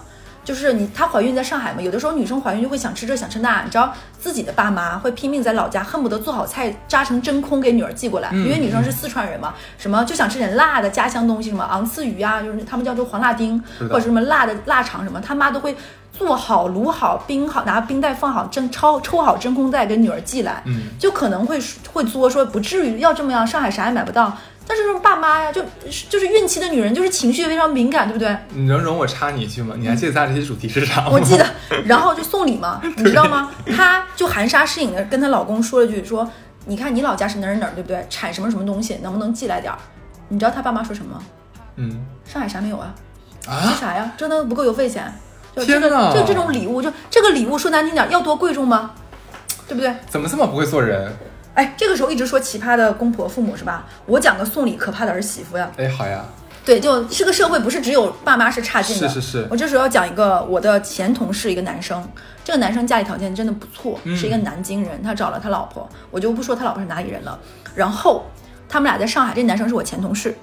[0.46, 15.76] 就是你，她怀孕在上海嘛，有的时候女生怀孕就会想吃这想吃那，你知道自己的爸妈会拼命在老家，恨不得做好菜扎成真空给女儿寄过来，嗯因为女生是四川人嘛，什么就想吃点辣的家乡东西，什么昂刺鱼啊，就是他们叫做黄辣丁，或者什么辣的腊肠什么，他妈都会
[16.12, 21.60] 做好、卤好、冰好，拿冰袋放好，真抽抽好真空袋给女儿寄来，嗯，就可能会
[21.92, 24.32] 会作说不至于要这么样，上海啥也买不到。
[24.66, 25.62] 但是这种爸妈呀，就
[26.08, 28.36] 就是孕期的女人，就是情绪非常敏感，对不对？
[28.50, 29.74] 你能容我插你一句吗？
[29.78, 31.08] 你还记得咱俩这些主题是啥吗？
[31.12, 31.46] 我记得，
[31.84, 33.50] 然后就送礼嘛， 你知道吗？
[33.76, 36.28] 她就含沙射影的跟她老公说了句说，
[36.64, 38.04] 你看你老家是哪儿哪儿，对不对？
[38.10, 39.78] 产什么什么东西，能不能寄来点儿？
[40.28, 41.22] 你知道她爸妈说什么吗？
[41.76, 42.92] 嗯上海啥没有啊？
[43.44, 44.12] 是啊，啥呀？
[44.16, 45.12] 这都不够邮费钱。
[45.54, 48.90] 就这个天哪就这种礼物，就这个礼物说难听点，要多贵重吗？
[49.68, 49.94] 对不对？
[50.08, 51.10] 怎么这么不会做人？
[51.56, 53.86] 哎，这个时候一直说奇葩的公婆父母是吧？
[54.04, 55.72] 我讲个送礼可怕的儿媳妇呀。
[55.78, 56.22] 哎，好呀，
[56.66, 59.08] 对，就这个社会不是只有爸妈是差劲的。
[59.08, 62.06] 是是是我这时候要讲一个我的前同事，一个男生，
[62.44, 67.38] 这个男生家里条件真的不错，嗯是一个南京人，他找了他老婆，我就不说他老婆是哪里人了。
[67.74, 68.26] 然后
[68.68, 70.36] 他们俩在上海，这男生是我前同事，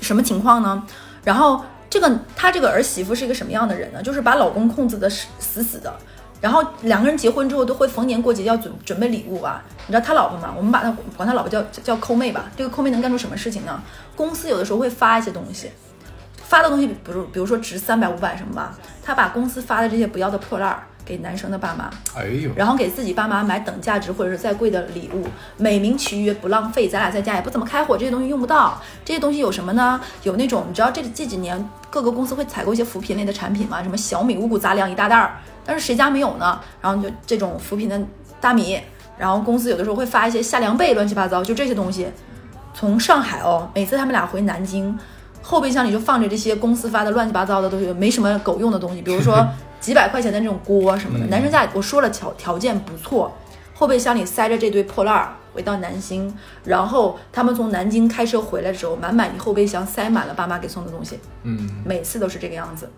[0.00, 0.82] 什么情况呢？
[1.22, 4.02] 然后这个他这个儿媳妇是一个什么样的人呢？
[4.02, 5.94] 就是把老公控制的死死死的。
[6.40, 9.62] 然后两个人结婚之后都会逢年过节要准准备礼物吧？
[9.86, 10.54] 你知道他老婆吗？
[10.56, 12.46] 我们把他管他老婆叫叫叫抠妹吧。
[12.56, 13.82] 这个抠妹能干出什么事情呢？
[14.14, 15.70] 公司有的时候会发一些东西，
[16.36, 28.80] 发的东西，比如比如说值三百五百什么吧，他把公司发的这些不要的破烂儿给男生的爸妈，哎呦，然后给自己爸妈买等价值或者是再贵的礼物，美名其曰不浪费，咱俩在家也不怎么开火，这些东西用不到。
[29.04, 29.98] 这些东西有什么呢？
[30.22, 33.82] 有那种你知道这这几年各个公司会采购一些扶贫类的产品吗？
[33.82, 36.58] 什么小米五谷杂粮一大袋儿，但是谁家没有呢？
[36.80, 38.00] 然后就这种扶贫的
[38.40, 38.80] 大米，
[39.18, 42.08] 然后公司有的时候会发一些夏凉被，乱七八糟，就这些东西。
[42.72, 44.98] 从上海哦，每次他们俩回南京，
[45.42, 49.46] 后备箱里就放着这些公司发的乱七八糟的东西，没什么狗用的东西，比如说
[49.78, 51.26] 几百块钱的那种锅什么的。
[51.26, 53.30] 嗯男生家里我说了条条件不错，
[53.74, 62.88] 后备箱里塞着这堆破烂儿，回到南京，然后他们从南京开车回来的时候，满满一后备箱塞满了爸妈给送的东西，嗯，每次都是这个样子。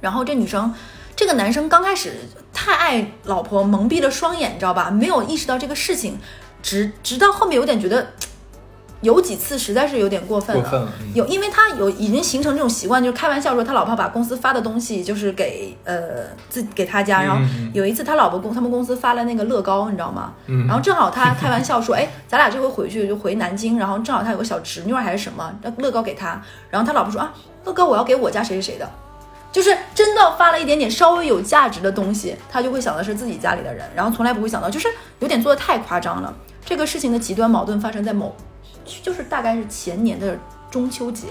[0.00, 0.72] 然后这女生，
[1.16, 2.12] 这个男生刚开始
[2.52, 4.90] 太爱老婆，蒙蔽了双眼，你知道吧？
[4.90, 6.18] 没有意识到这个事情，
[6.62, 8.08] 直直到后面有点觉得，
[9.00, 10.62] 有几次实在是有点过分了。
[10.62, 17.40] 过分了嗯有，因为他有已经形成这种习惯，就是开玩笑说他老婆把公司发的东西就是给呃自己给他家，然后
[17.72, 20.32] 有一次他老婆公他们公司发了那个乐高，你知道吗？
[20.46, 27.32] 嗯然后正好他开玩笑说，哎，咱俩这回回去就回南京，然后正好他有个小侄女儿还是什么，让乐高给他，然后他老婆说啊，
[27.64, 28.90] 乐高我要给我家谁谁谁的。
[29.54, 34.88] 就是真的发了一点点稍微有价值的东西，他就会想的是自己家里的人，然后从来不会想到，就是
[35.20, 36.34] 有点做的太夸张了。
[36.64, 38.34] 这个事情的极端矛盾发生在某，
[39.00, 40.36] 就是大概是前年的
[40.72, 41.28] 中秋节，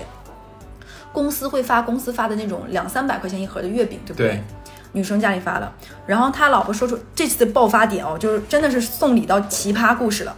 [1.11, 4.29] 公司会发公司发的那种两三百块钱一盒的月饼，对不对？
[4.29, 4.43] 对
[4.93, 5.73] 女生家里发了，
[6.07, 10.33] 然后他老婆说出这次的爆发点哦，就是真的是送礼到奇葩故事了。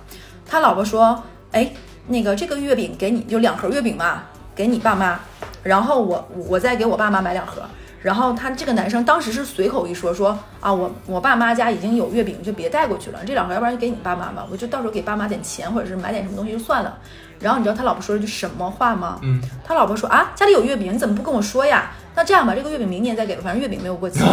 [0.48, 1.22] 他老婆说
[1.52, 1.72] ：“哎，
[2.08, 4.24] 那个这个月饼给你，就两盒月饼嘛，
[4.56, 5.20] 给你爸妈，
[5.66, 7.62] 然后我我再给我爸妈买两盒。”
[8.06, 17.00] 然后他这个男生当时是随口一说说啊，我我爸妈家已经有月饼，就别带过去了，这两盒要不然就给你爸妈吧，我就到时候给爸妈点钱或者是买点什么东西就算了。
[17.40, 19.20] 然后你知道他老婆说了句什么话吗？
[19.24, 21.94] 嗯，他老婆说啊，家里有月饼，你怎么不跟我说呀？
[22.14, 24.24] 那这样吧，这个月饼明年再给吧，反正月饼没有过期。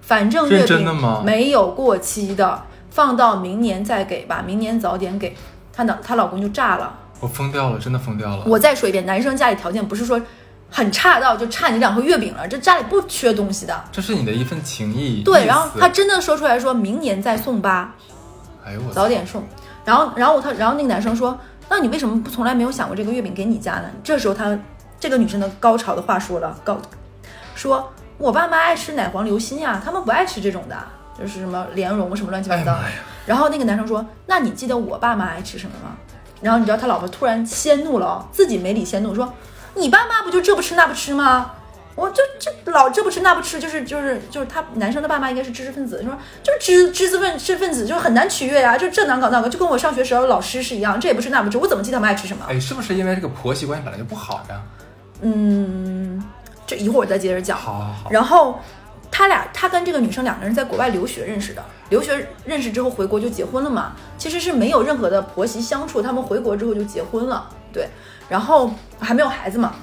[0.00, 5.36] 反正月饼没有过期的，放到明年再给吧，明年早点给。
[5.72, 6.96] 她老她老公就炸了。
[7.22, 8.44] 我疯掉了，真的疯掉了。
[8.46, 10.20] 我再说一遍，男生家里条件不是说
[10.68, 13.84] 很差到就差你两盒月饼了，这家里不缺东西的。
[13.92, 15.22] 这是你的一份情谊。
[15.22, 17.94] 对，然后他真的说出来说明年再送吧，
[18.66, 19.44] 哎呦我早点送。
[19.84, 21.38] 然后，然后他，然后那个男生说
[21.70, 24.58] ：“那你为什么不从来没有想过这个月饼给你家呢？”这时候他
[24.98, 26.76] 这个女生的高潮的话说了，高
[27.54, 30.76] 说：“我爸妈爱吃奶黄流心呀，他们不爱吃这种的，
[31.18, 32.76] 就是什么莲蓉什么乱七八糟。
[33.26, 35.96] 然后那个男生说：“那你记得我爸妈爱吃什么吗？”
[36.42, 39.32] 然后你知道他老婆突然迁怒了，自己没理迁怒说
[39.74, 41.52] ：“你爸妈不就这不吃那不吃吗？
[41.94, 46.10] 我就这老这不吃那不吃，就是就是就是他男生的爸妈应该是知识分子，说
[46.42, 52.46] 就是知知识分知识分子就是很难取悦呀、就这难搞那个，就跟我上学时候老师是一样，这也不吃那不吃，我怎么记他们爱吃什么？
[52.48, 54.60] 哎，是不是因为这个婆媳关系本来就不好呀？
[55.20, 56.22] 嗯，
[56.66, 57.58] 这一会儿再接着讲。
[57.58, 58.58] 好好好，然后
[59.12, 63.92] 他俩，他跟这个女生两个人在国外留学认识的，留学认识之后回国就结婚了嘛。
[64.16, 67.86] 其实是没有任何的婆媳相处，他们回国之后就结婚了，对。
[68.28, 69.74] 然后还没有孩子嘛。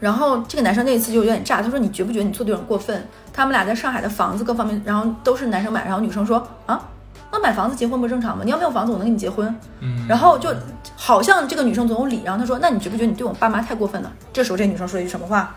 [0.00, 3.06] 然后这个男生那一次就有点炸，他说：“你觉不觉得你做的有点过分？
[3.32, 6.88] 他们俩在上海的房子各方面，然后都是男生买，然后女生说啊，
[7.32, 8.42] 那买房子结婚不正常吗？
[8.44, 9.54] 你要没有房子，我能跟你结婚。
[9.80, 10.52] 嗯，然后就
[10.96, 15.54] 好像这个女生总有理，然后他说：“那你觉不觉得你对我爸妈太过分了？”这时候这女生说了一句什么话？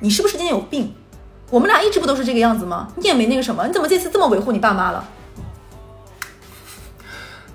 [0.00, 0.94] 你是不是今天有病？
[1.52, 2.88] 我们俩一直不都是这个样子吗？
[2.96, 5.04] 你也没那个什么，你怎么这次这么维护你爸妈了？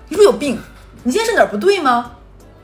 [0.07, 0.61] 你是不是有病？
[1.01, 2.11] 你今天是哪儿不对吗？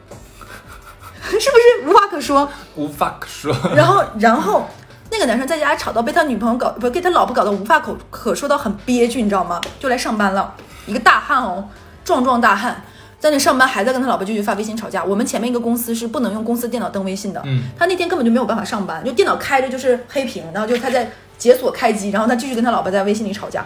[1.25, 2.47] 是不是无话可说？
[2.75, 3.51] 无话可说。
[3.75, 4.67] 然后，然后
[5.09, 9.59] 那个男生在家吵到被他女朋友搞，不是给他老婆搞得无话可可说到很憋屈，你知道吗？
[9.79, 10.53] 就来上班了，
[10.85, 11.67] 一个大汉哦，
[12.05, 12.83] 壮壮大汉，
[13.19, 15.03] 在那上班还在跟他老婆继续发微信吵架。
[15.03, 21.09] 我们前面一个公司是不能用公司电脑登微信的，嗯他那天根本就没有办法上班，就电脑开着就是黑屏，然后就他在
[21.43, 23.65] 解锁开机，然后他继续跟他老婆在微信里吵架，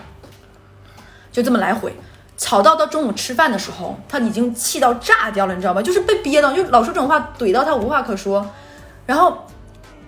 [1.32, 1.96] 就这么来回。
[2.36, 5.82] 吵到到中午吃饭的时候，他已经气到炸掉了，你知道吧？
[5.84, 8.44] 就是被憋到，就老说这种话怼到他无话可说，
[9.06, 9.46] 然后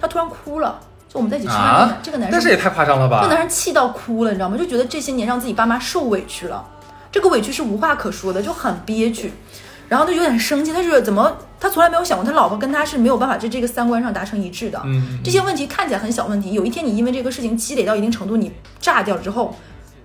[0.02, 0.80] 他突然哭了。
[1.08, 3.36] 就我们在一起吃饭，啊，这个男生但是也太夸张了吧这个？
[3.36, 4.58] 男生气到哭了，你知道吗？
[4.58, 6.66] 就觉得这些年让自己爸妈受委屈了，
[7.12, 9.32] 这个委屈是无话可说的，就很憋屈，
[9.90, 11.36] 然后他有点生气，他是怎么？
[11.60, 14.82] 他从来没有想过他老婆跟他是没有办法在这个三观上达成一致的。
[14.86, 18.50] 嗯，这些问题看起来很小问题，有一天你因为这个事情积累到一定程度，你
[18.80, 19.54] 炸掉之后，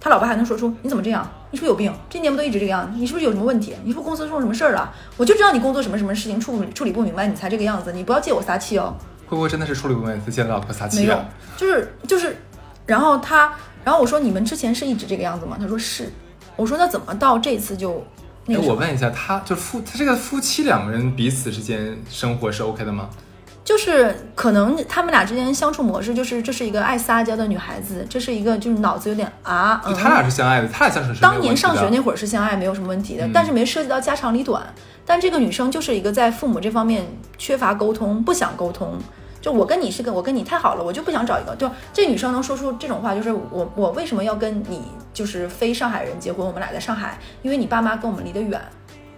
[0.01, 1.31] 他老婆还能说出你怎么这样？
[1.53, 1.94] 你是不是有病？
[2.11, 2.99] 这年不都一直这个样子？
[2.99, 3.75] 你是不是有什么问题？
[3.85, 4.92] 你是不是公司出了什么事儿了？
[5.16, 7.92] 我就知道你工作什么什么事情处处理不明白，你才这个样子。
[7.92, 8.97] 你不要借我撒气哦。
[9.29, 11.25] 会不会真的是处理不明白，见老婆撒没有气啊？，
[11.57, 12.37] 就是就是，
[12.87, 13.53] 然后他，
[13.85, 15.57] 然后我说你们之前是一直这个样子吗？
[15.61, 16.11] 他说是。
[16.57, 18.05] 我说那怎么到这次就
[18.46, 18.61] 那？
[18.61, 23.09] 我问一下，他就夫他这个夫妻两个人彼此之间生活是 OK 的吗？
[23.64, 34.62] 就是可能他们俩之间相处模式就是这是一个爱撒娇的女孩子，这是一个就是脑子有点啊，嗯就他俩是相爱的，他俩相处是当年上学那会儿是相爱，没有什么问题的，嗯但是没涉及到家长里短。
[35.07, 37.07] 但这个女生就是一个在父母这方面
[37.38, 38.98] 缺乏沟通，不想沟通。
[39.40, 41.54] 就我跟你是跟，我跟你太好了，我就不想找一个。
[41.57, 44.83] 就这女生能说出这种话，就是我我为什么要跟你
[45.14, 46.46] 就是非上海人结婚？
[46.46, 48.61] 我们俩在上海，因为你爸妈跟我们离得远，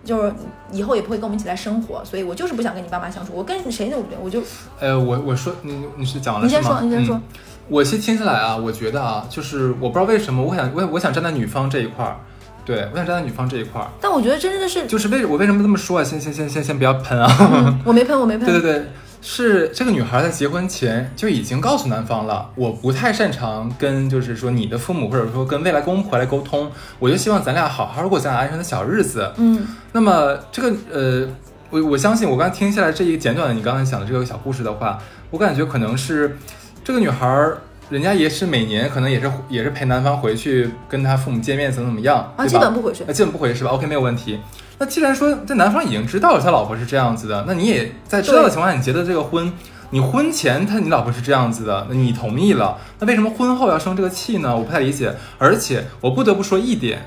[0.05, 0.33] 就是
[0.71, 3.33] 以后也不会跟我们一起来生活，所以我就是不想跟你爸妈相处。
[3.35, 4.41] 我跟谁都不对，我就
[4.79, 7.23] 呃，我我说你你是讲完了你先说，你先说嗯。
[7.69, 12.17] 我先听下来啊，我觉得啊，就是我不知道为什么，我想我我想站在女方这一块儿，
[12.65, 16.05] 对我想站在女方这一块儿，但我觉得真的是，就是为我为什么这么说啊？
[16.05, 17.27] 先先先先先不要喷啊！
[17.41, 18.47] 嗯我没喷，我没喷。
[18.47, 18.87] 对 对对，
[19.29, 29.33] 是这个女孩在结婚前就已经告诉男方了，我不太擅长跟就是说你的父母或者说跟未来公婆来沟通，我就希望咱俩好好过咱俩安生的小日子。
[29.37, 31.29] 嗯那么这个呃，
[31.71, 34.97] 我我相信我刚才听下来这一简短的你刚才讲的这个小故事的话，
[35.33, 36.39] 我感觉可能是
[36.85, 37.59] 这个女孩儿。
[37.89, 43.12] 人家也是每年可能也是也是陪男方回去跟他父母见面怎么怎么样啊，基本不回去那。
[43.12, 44.41] 基本不回去是吧？OK，没有问题。
[44.79, 49.53] 那既然说这男方已经知道了他老婆是这样子的，那你也在知道的情况下，你结的这个婚，
[49.91, 54.55] 你婚前他你老婆是这样子的，那你同意了，那为什么婚后要生这个气呢？
[54.55, 55.15] 我不太理解。
[55.39, 57.03] 而且我不得不说一点，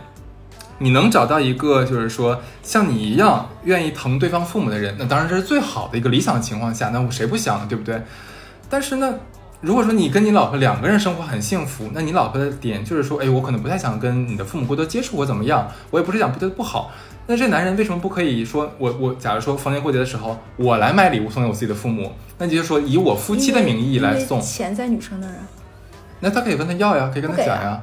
[0.79, 7.65] 你能找到一个就是说像你一样愿意疼对方父母的人，那当然这是最好的一个理想情况下，那我谁不想呢？
[7.69, 8.01] 对不对？
[8.69, 9.13] 但是呢，
[9.61, 16.91] 如果说你跟你老婆两个人生活很幸福，那你老婆的点就是说，哎，我可能不太想跟你的父母过多接触，我怎么样，我也不是想不对不好。
[17.27, 25.33] 那这男人为什么不可以说，我我假如说逢年过节的时候，我来买礼物送给我自己的父母，那你就说以我夫妻的名义来送，钱在女生那儿。
[26.21, 27.81] 那他可以问他要呀，可以跟他讲呀，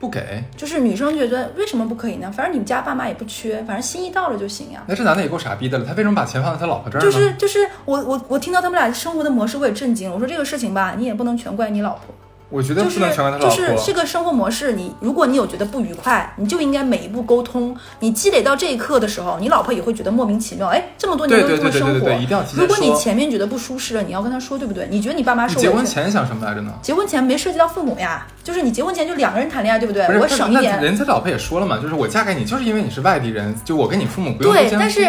[0.00, 2.32] 不给，就是女生觉得为什么不可以呢？
[2.34, 4.82] 反正你们家爸妈也不缺，反正心意到了就行呀。
[4.86, 7.04] 那这男的也够傻逼的了，他为什么把钱放在他老婆这儿呢？
[7.04, 10.14] 就是就是我我我听到他们俩生活的模式，我也震惊了。
[10.14, 12.14] 我说这个事情吧，你也不能全怪你老婆，
[12.50, 13.78] 我觉得就是不能全怪他就老婆。
[13.78, 17.74] 是这个生活模式，你如果你有觉得不愉快，你就应该每一步沟通。
[18.00, 20.66] 你积累到这一刻的时候，你老婆也会觉得莫名其妙。
[20.66, 24.86] 哎，这么多年对对都这么生活对对对对，一定要提前如果你前面觉得不舒适了，你要跟他说，对不对？
[24.90, 25.68] 你觉得你爸妈你受委屈？
[25.70, 26.72] 结婚前想什么来着呢？
[26.82, 30.06] 结婚前没涉及到父母呀，就是你结婚前就两个人谈恋爱，对不对？
[30.06, 30.82] 不，我省一点。
[30.82, 35.00] 人家老婆也说了嘛，就是我嫁给你，就是因为你是外地人，就我跟你父母不用对，但是。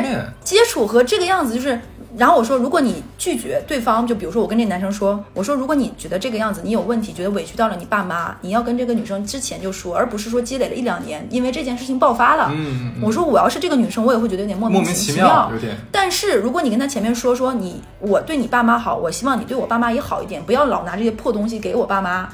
[0.44, 1.80] 接触和这个样子就是，
[2.18, 12.52] 然后我说，如果你拒绝对方，就比如说我跟这男生说，我说如果你觉得这个样子你有问题，觉得委屈到了你爸妈，你要跟这个女生之前就说，而不是说积累了一两年，因为这件事情爆发了。
[12.54, 15.50] 嗯我说我要是这个女生，我也会觉得有点莫莫名其其妙。
[15.54, 15.76] 有点。
[15.92, 22.28] 但是如果你跟他前面说说你我对你爸妈好，我希望你对我爸妈也好一点，不要老拿这些破东西给我爸妈。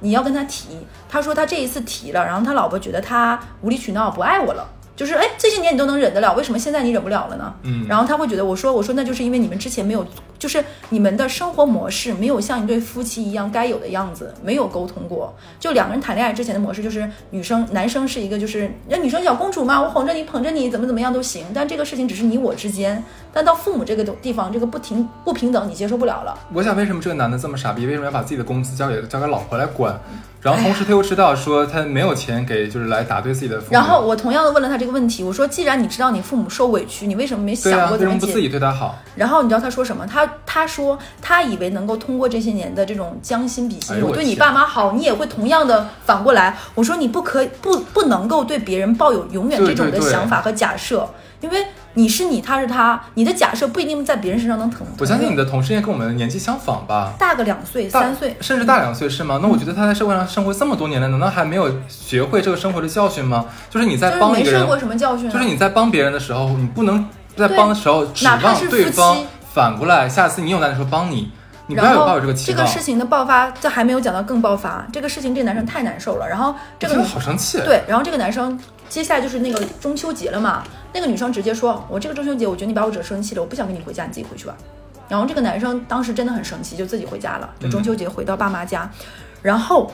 [0.00, 4.68] 你要跟他提，他说他这一次提了，然后他老婆觉得他无理取闹，不爱我了。
[4.96, 7.54] 就是哎，这些年你都能忍得了，为什么现在你忍不了了呢？
[7.62, 10.06] 嗯然后他会觉得，我说我说那就是因为你们之前没有，
[10.38, 15.34] 就是你们的生活模式没有像一对夫妻一样该有的样子，没有沟通过。
[15.58, 21.46] 就两个人谈恋爱之前的模式，就是女生男生是一个就是那女生小公主嘛，我哄着你捧着你，怎么怎么样都行。
[21.52, 23.02] 但这个事情只是你我之间，
[23.32, 26.38] 但到父母这个地方，这个不停不平等你接受不了了。
[26.52, 27.86] 我想为什么这个男的这么傻逼？
[27.86, 29.98] 为什么要把自己的工资交给交给老婆来管？
[30.44, 33.72] 然后同时他又知道说他没有钱给，就是来打对自己的父母。
[33.72, 38.98] 然后我同样的问了他这个问题，我说既然你知道你父母受委屈，你为什么没想过怎么解为什么不自己对他好？
[39.16, 40.06] 然后你知道他说什么？
[40.06, 46.54] 他他说他以为能够通过这些年的这种将心比心，哎我我对你爸妈好，你也会同样的反过来。
[46.74, 51.08] 我说你不可以不不能够对别人抱有永远这种的想法和假设，
[51.44, 54.80] 因为你是你，他是他，你的假设不一定在别人身上能成。
[54.98, 57.12] 我相信你的同事应该跟我们年纪相仿吧？
[57.18, 59.38] 大个两岁、三岁，甚至大两岁是吗？
[59.42, 63.44] 那我觉得他在社会上生活这么多年了，难道还没有学会这个生活的教训吗？
[63.68, 69.18] 就是你在帮一个人没受过什么教训、啊，就是你在帮别人的时候，你不能在帮的时候指望对方
[69.52, 71.30] 反过来，下次你有难的时候帮你，
[71.66, 72.56] 你不要然后有抱有这个期望。
[72.56, 74.86] 这个事情的爆发，这还没有讲到更爆发。
[74.90, 76.26] 这个事情，这个男生太难受了。
[76.26, 77.58] 然后这个好生气。
[77.58, 80.62] 对，然后这个男生接下来就是那个中秋节了嘛，
[80.94, 84.56] 那个女生直接说：“我这个中秋节，我觉得你把我惹生气了，我不想跟你回家，你自己回去吧。”
[85.08, 88.88] 然后这个男生当时真的很生气，就自己回家了，就中秋节回到爸妈家，
[89.42, 89.92] 然后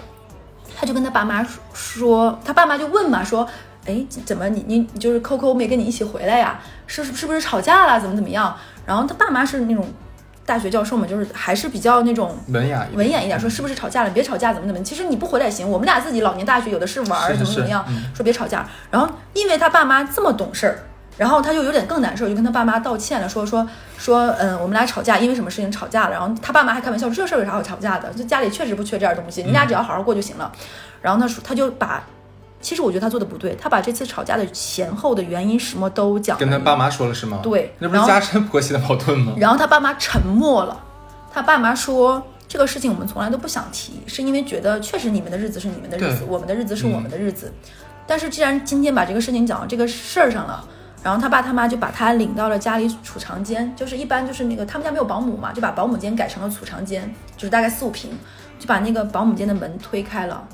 [0.76, 3.48] 他就跟他爸妈说，他爸妈就问嘛，说
[3.86, 6.60] ：“哎，怎么你你就是扣扣没跟你一起回来呀？
[6.86, 7.98] 是是不是吵架了？
[8.00, 8.54] 怎么怎么样？”
[8.86, 9.84] 然后他爸妈是那种
[10.46, 14.10] 大学教授嘛，就是还是比较那种文雅，文雅一点，说是不是吵架了？
[14.10, 14.80] 别吵架，怎么怎么？
[14.84, 18.64] 其实你不回来也行，我们俩自己老年大学有的是玩怎么怎么样嗯，说别吵架。
[18.92, 20.78] 然后因为他爸妈这么懂事儿，
[21.20, 23.68] 然后他就有点更难受，就跟他爸妈道歉了，说说
[23.98, 26.12] 说，嗯，我们俩吵架，因为什么事情吵架了？
[26.12, 28.10] 然后他爸妈还开玩笑说，这事儿有啥好吵架的？
[28.14, 30.50] 就家里确实不缺这点东西，你俩只要好好过就行了。
[31.02, 32.02] 然后他说，他就把。
[32.62, 36.40] 其实我觉得他做的不对，他把这次吵架的前后的原因什么都讲了。
[36.40, 37.40] 跟他爸妈说了是吗？
[37.42, 39.34] 对那不是加深婆媳的矛盾吗？
[39.36, 40.78] 然后他爸妈沉默了，
[41.30, 47.52] 他爸妈说这个事情我们从来都不想提，是因为觉得确实你们的日子是你们的日子，我们的日子是我们的日子。
[48.06, 50.64] 但是既然今天把这个事情讲到这个事儿上了，
[51.02, 58.10] 然后他爸他妈就把他领到了家里储藏间，就是一般就是那个他们家没有保姆嘛，就把保姆间改成了储藏间，就是大概四五平，
[58.58, 60.46] 就把那个保姆间的门推开了，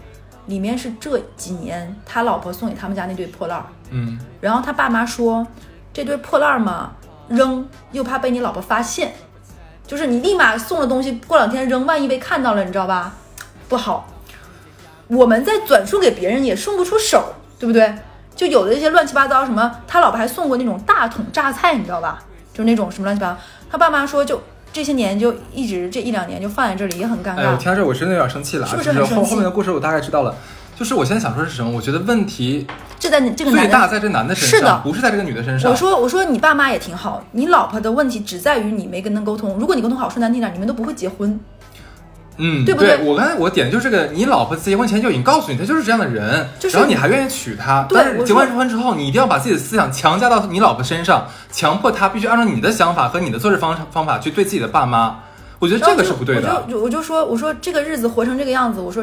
[0.47, 3.67] 里面是这几年他老婆送给他们家那堆破烂儿。
[3.91, 5.47] 嗯，然后他爸妈说，
[5.93, 6.93] 这堆破烂儿嘛，
[7.29, 9.15] 扔又怕被你老婆发现，
[9.85, 13.15] 就是你立马送了东西，过两天扔，万一被看到了，你知道吧？
[13.69, 14.09] 不好。
[15.09, 17.95] 我们再转送给别人也送不出手，对不对？
[18.37, 22.23] 就有的一些乱七八糟什么，他老婆还送过那种大桶榨菜，你知道吧？
[22.55, 23.39] 就那种什么乱七八糟。
[23.69, 24.41] 他爸妈说就。
[24.73, 27.57] 这些年就一直这一两年就放在这里，也很尴哎，我。
[27.57, 30.35] 听到这我真的有点生气了啊，是不是后很生气后面的故事我大概知道了。
[30.79, 31.71] 就是我现在想说的是什么？
[31.71, 32.67] 我觉得问题
[32.99, 35.71] 这在这个男的，最大在这男的身上，是的不是在这个女的身上。
[35.71, 39.57] 我说我说你爸妈也挺好，你老婆的问题只在于你没跟他沟通。
[39.59, 41.41] 如果你沟通好，说难听点，你们都不会结婚。
[42.39, 55.19] 嗯，对不对我刚才我点的就是这个，你老婆在结婚前就已经告诉你，她就是这样的人，就是然后你还愿意娶她，对但是结完婚之后，你一定要把自己的思想强加到你老婆身上，强迫她必须按照你的想法和你的做事方方法去对自己的爸妈。
[55.59, 56.63] 我觉得这个是不对的。
[56.67, 59.03] 我就我就说，我说这个日子活成这个样子，我说，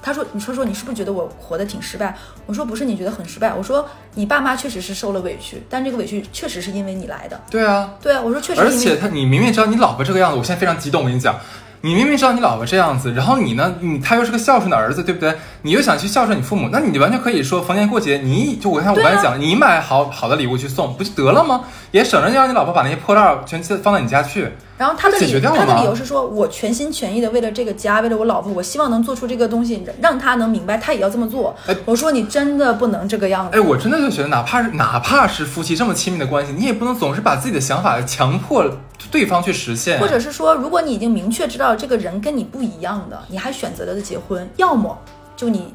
[0.00, 2.16] 他说，你说说，你是不是觉得我活得挺失败？
[2.46, 3.52] 我说不是，你觉得很失败。
[3.52, 7.38] 我说你爸妈确实是受了委屈，但这个委屈确实是因为你来的。
[7.50, 11.38] 对啊，对啊，我说确实而且他，你明明知道你老婆这个样子，我现在非常激动，我跟你讲。
[11.84, 15.34] 你明明知道你老婆这样子，然后你呢，你他又是个孝顺的儿子，对不对？
[15.60, 21.60] 你又想去孝顺你父母，那你完全可以说逢年过节，你就我看我刚才讲，你买好好的礼物去送，不就得了吗？
[21.90, 24.48] 也省着让你老婆把那些破烂儿全放到你家去。
[24.76, 31.76] 然后他的理他的理由是说，我全心全意的为了这个家，为了我老婆，我希望能做出这个东西，让他能明白，他也要这么做哎。
[31.84, 33.56] 我说你真的不能这个样子。
[33.56, 38.68] 哎，我真的就觉得，哪怕是哪怕是夫妻这么亲密的关系，你也不能总是把自己的想法强迫
[39.12, 40.00] 对方去实现。
[40.00, 44.98] 或者是说，如果你已经明确知道这个人跟你不一样的，你还选择了结婚，要么
[45.36, 45.72] 就你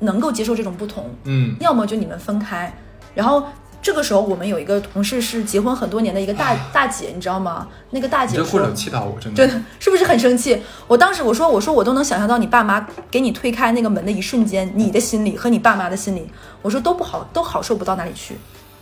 [0.00, 2.72] 能够接受这种不同，嗯，要么就你们分开。
[3.14, 3.44] 然后
[3.82, 7.66] 这个时候，我们有一个同事是结婚很多年的一个大大姐，你知道吗？
[7.90, 9.46] 那个大姐说你气到我，真的。
[9.46, 10.60] 真的 是不是很生气？
[10.86, 16.30] 我当时我说我说我都能想象到你爸妈给你推开那个门的一瞬间，你的心里和你爸妈的心里，
[16.62, 18.36] 我说都不好，都好受不到哪里去，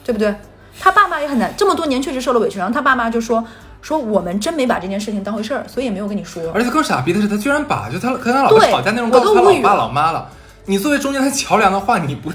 [0.05, 0.34] 对不对？
[0.80, 3.44] 他爸妈也很难，这么多年确实受了委屈，然后他爸妈就说
[3.80, 6.42] 说我们真没把这件事情当回事儿，所以也没有跟你说。
[6.53, 10.28] 而且更傻逼的是，他居然把就他跟他老婆吵架那种我告诉他老爸老妈了。
[10.66, 12.30] 你作为中间的桥梁的话，你不，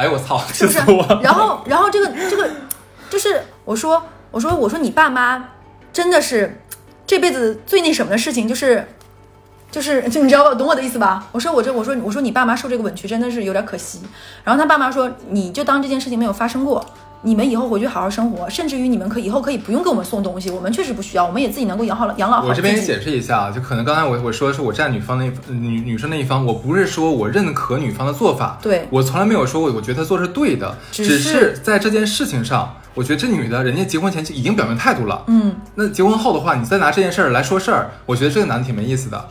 [0.00, 1.20] 哎呦我操，气是不是死我！？
[1.22, 2.48] 然后，然后这个这个，
[3.10, 5.50] 就是我说我说我说你爸妈
[5.92, 6.58] 真的是
[7.06, 8.88] 这辈子最那什么的事情，就是
[9.70, 11.26] 就是就你知道吧，懂我的意思吧？
[11.32, 14.00] 我说我这我说我说你爸妈受这个委屈真的是有点可惜。
[14.42, 16.82] 然后他爸妈说，你就当这件事情没有发生过。
[17.22, 22.82] 你们以后回去好好生活，甚至于你们可以以后可以不用给我们送东西，我们确实不需要，我们也自己能够养好了养老好我这边也。
[22.82, 39.28] 解释一下啊，就可能刚才我我说的是我站女方那一女女生那一方，我不是说我认可女方的做法，对我从来没有说过我觉得她做是对的，只是在这件事情上，我觉得这女的人家结婚前就已经表明态度了，嗯，那结婚后的话，你再拿这件事儿来说事儿，我觉得这个男的挺没意思的。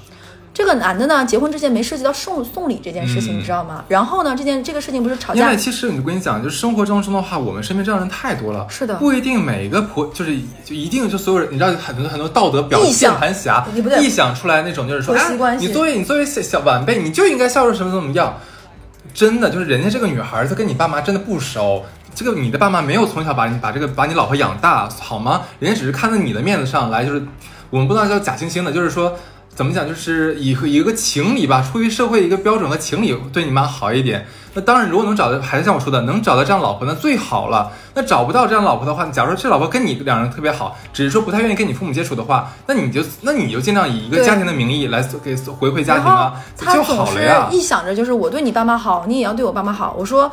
[0.60, 3.86] 这个男的呢，结婚之前没涉及到送送礼这件事情，嗯你知道吗？
[3.88, 18.38] 然后呢，这件这个事情不是吵架因架为其实我跟你讲，就是生活当中的话，我们身边这样的人太多了，是的不一定每个婆就是就一定就所有人，你知道很多很多道德表键盘侠你不对臆想出来那种，就是说，哎你作为你作为小小晚辈，你就应该孝顺什么怎么样。
[19.14, 25.44] 真的就是人家这个女孩子跟你爸妈真的不熟，这个你的爸妈没有从小把你把这个把你老婆养大，好吗？
[25.60, 27.24] 人家只是看在你的面子上来，就是
[27.70, 29.18] 我们不能叫假惺惺的，就是说
[29.60, 34.26] 怎么讲，就是以一个情理吧，出于社会一个标准和情理，对你妈好一点。
[34.54, 37.70] 那当然，如果能找到，还是像我说的，能找到这样老婆那最好了。
[37.94, 47.50] 那找不到这样老婆的话，假如说这老婆跟你两人特别好，只是说不太愿意跟你父母接触的话，那你就那你就尽量以一个家庭的名义来给回馈家庭啊，就他总是好了呀。
[47.52, 49.94] 一想着就是我对你爸妈好，你也要对我爸妈好。
[50.00, 50.32] 我说，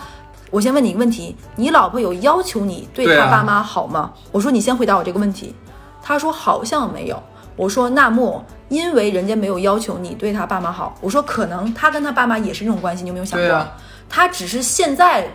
[0.52, 4.12] 我先问你一个问题，你老婆有要求你对她爸妈好吗？
[4.30, 5.52] 我说你先回答我这个问题。
[6.00, 7.20] 他说好像没有。
[7.56, 13.52] 我说那么因为人家没有要求你对他爸妈好，我说可能他跟他爸妈也是这种关系，你有没有想过？
[13.52, 13.76] 啊
[14.08, 15.28] 他只是现在。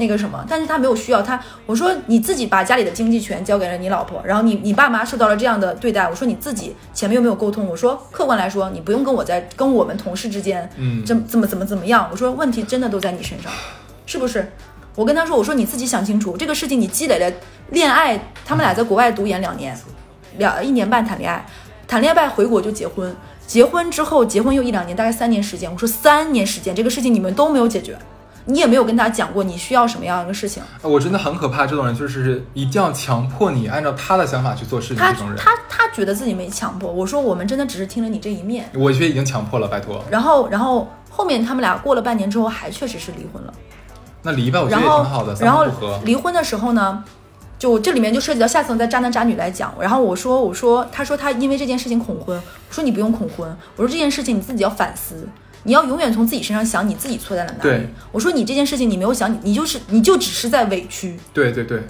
[0.00, 1.40] 那个什么，但是他没有需要他。
[1.66, 6.08] 我说你自己把家里的经济权交给了你老婆，然后你你爸妈受到了这样的对待。
[6.08, 7.66] 我说你自己前面又没有沟通。
[7.66, 12.06] 我说客观来说，你不用跟我在跟我们同事之间，嗯这怎么怎么怎么样。
[12.12, 13.50] 我说问题真的都在你身上，
[14.06, 14.52] 是不是？
[14.94, 17.36] 我跟他说，我说你自己想清楚，这个事情你积累了
[17.70, 19.76] 恋爱，他们俩在国外读研两年，
[20.36, 21.44] 两一年半谈恋爱，
[21.88, 23.16] 谈恋爱回国就结婚，
[23.46, 25.72] 结婚之后结婚又一两年，大概三年时间。
[25.72, 27.98] 我说三年时间这个事情你们都没有解决，
[28.44, 30.62] 你也没有跟他讲过你需要什么样的事情。
[30.82, 38.68] 我真的很可怕，这种人就是一定要强迫你按照他的想法去做事情，他这种人，他他觉得自己没强迫，我说我们真的只是听了你这一面。
[38.74, 40.04] 我觉得已经强迫了，拜托。
[40.10, 43.54] 然后然后后面他们俩过了半年之后，还确实是离婚了。
[44.20, 46.00] 那离吧，我觉得也挺好的，然后观不合。
[46.04, 47.02] 离婚的时候呢，
[47.58, 49.74] 就这里面就涉及到下次我再渣男渣女来讲。
[49.80, 55.28] 然后我说我说他说他因为这件事情恐婚，我说你不用恐婚，我说这件事情你自己要反思。
[55.64, 57.88] 你要永远从自己身上想你自己错在了哪里对。
[58.12, 61.18] 我说你这件事情你没有想你，你就是你就只是在委屈。
[61.34, 61.82] 对对对，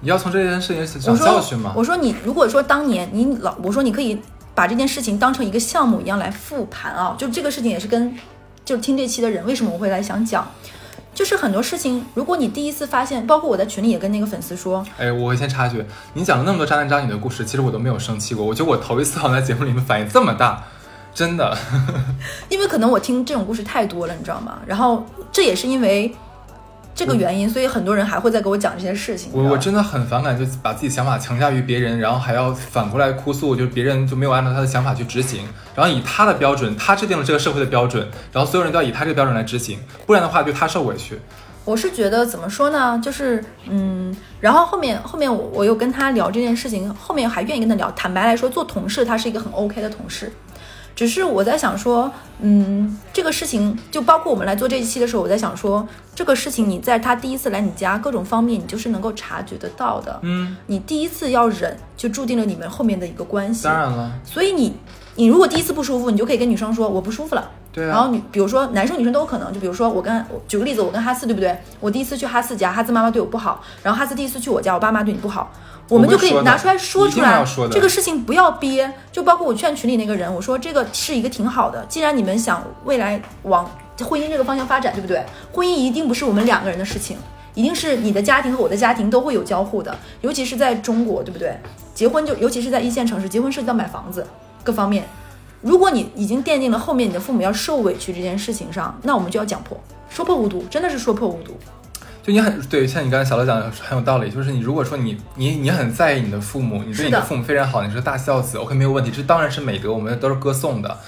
[0.00, 1.72] 你要从这件事情我长说教训嘛。
[1.74, 4.20] 我说你如果说当年你老我说你可以
[4.54, 8.14] 把这件事情当成一个项目一样来复盘啊，就这个事情也是跟
[8.66, 10.46] 就听这期的人为什么我会来想讲，
[11.16, 18.44] 就是很多事情，如果你第一次发现，包括我在群里也跟那个粉丝说，哎，我先插一句，你讲了那么多渣男渣女的故事，其实我都没有生气过。
[18.44, 20.62] 我觉得我头一次好像在节目里面反应这么大，
[21.14, 21.56] 真的。
[22.50, 24.58] 因为可能我听这种故事太多了，你知道吗？
[24.66, 26.14] 然后这也是因为
[26.96, 29.30] 这个原因，所以很多人还会再给我讲这些事情。
[29.34, 41.20] 我我真的很反感，就把自己想法强加于别人，然后还要反过来哭诉，就是别人就没有按照他的想法去执行，然后以他的标准，他制定了这个社会的标准，然后所有人都要以他这个标准来执行，不然的话就他受委屈。
[41.66, 47.90] 我是觉得怎么说呢，就是嗯，然后后面后面我我又跟他聊这件事情，后面还愿意跟他聊。
[47.90, 50.32] 坦白来说，做同事他是一个很 OK 的同事，
[50.96, 60.18] 只是我在想说，嗯，这个事情就包括我们来做这一期的时候，我在想说，这个事情你在他第一次来你家各种方面，你就是能够察觉得到的。
[60.22, 63.64] 嗯，你第一次要忍，就注定了你们后面的一个关系。
[63.64, 64.74] 当然了，所以你
[65.16, 67.50] 你如果第一次不舒服，你就可以跟女生说我不舒服了。
[67.70, 67.88] 对啊。
[67.88, 71.54] 然后女，比如说男生女生都有可能，就比如说我跟我举个例子，我跟哈斯对不对？
[71.78, 75.52] 我第一次去哈斯家，哈斯妈妈对我不好，然后哈斯第一次去我家，我爸妈对你不好，
[75.88, 78.92] 我们就可以拿出来说出来说这个事情不要憋。
[79.12, 83.70] 就包括我劝群里那个人，我说这个是一个挺好的，既然你们想未来往
[84.00, 85.24] 婚姻这个方向发展，对不对？
[85.52, 87.16] 婚姻一定不是我们两个人的事情。
[87.54, 91.56] 一定是你的家庭和我的家庭都会有交互的，尤其是在中国，对不对？
[91.94, 94.26] 结婚就尤其是在一线城市，结婚涉及到买房子
[94.62, 95.04] 各方面。
[95.62, 99.80] 如果你已经奠定了后面你的父母要受委屈这件事情上，那我们就要讲破，
[100.10, 101.54] 说破无毒，真的是说破无毒。
[102.26, 110.98] 就你很对，像你刚才小乐讲的很有道理，就是你如果说你你你很在意你的父母，你对你的父母非常好，你是大孝子，OK 没有问题，这当然是美德，我们都是歌颂的。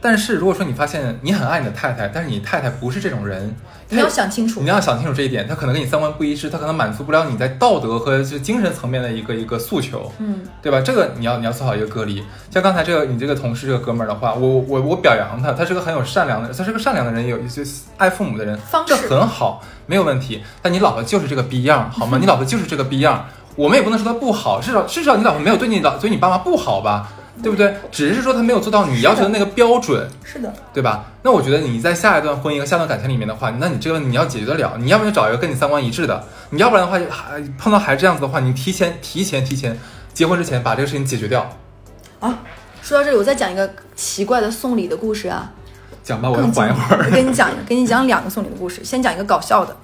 [0.00, 3.54] 但是如果说你发现你很爱你的太太，但是你太太不是这种人，
[3.88, 10.80] 你要想清楚你，要想清楚这一点，她可能跟你三观不一致，她可能满足不了你在道德和就精神层面的一个一个诉求，嗯，对吧？
[10.80, 12.22] 这个你要你要做好一个隔离。
[12.50, 17.64] 像刚才这个你这个同事这个哥们儿的话，我我我表扬他，他是个很有善良的，他是个善良的人，有一些
[17.96, 20.42] 爱父母的人方，这很好，没有问题。
[20.62, 22.18] 但你老婆就是这个逼样，好吗？
[22.22, 23.26] 你老婆就是这个逼样，
[23.56, 27.10] 我们也不能说她不好，至少至少你老婆没有对你老对你爸妈不好吧，
[27.42, 27.74] 对不对？
[27.90, 30.08] 只是说他没有做到你要求的那个标准。
[30.24, 31.06] 是的，对吧？
[31.22, 39.78] 那我觉得你在下一段婚姻和下段感情里面的话，那你这个你要解决得了，你要不然就找一个跟你三观一致的，你要不然的话，还碰到还这样子的话，你提前提前提前
[40.12, 41.50] 结婚之前把这个事情解决掉。
[42.20, 42.38] 啊，
[42.82, 45.52] 说到这里，我再讲一个奇怪的送礼的故事啊。
[46.02, 47.04] 讲吧，我要缓一会儿。
[47.06, 48.82] 我跟你讲，给你讲两个送礼的故事。
[48.82, 49.76] 先讲一个搞笑的。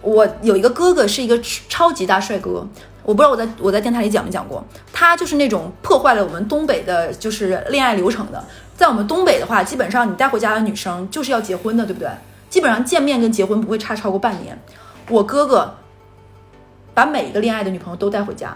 [0.00, 1.38] 我有一个哥哥是一个
[1.68, 2.66] 超级大帅哥，
[3.08, 4.62] 我不知道我在我在电台里讲没讲过。
[4.92, 8.44] 他就是那种破坏了我们东北的，就是恋爱流程的。
[8.76, 12.10] 在我们东北的话，基本上你带回家的女生就是要结婚的，对不对？
[12.50, 14.60] 基本上见面跟结婚不会差超过半年。
[15.08, 15.74] 我哥哥
[16.92, 18.54] 把每一个恋爱的女朋友都带回家。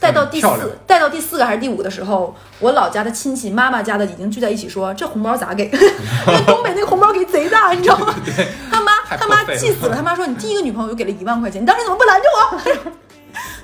[0.00, 5.66] 带到第四嗯，带到第四个还是第五的时候，我老家的亲戚、妈妈家的已经聚在一起说，这红包咋给？
[6.26, 8.14] 因为东北那个红包给贼大，你知道吗？
[8.72, 12.92] 他妈他妈气死了，他妈说你第一个女朋友就给了一万块钱，你当时怎么不拦着我？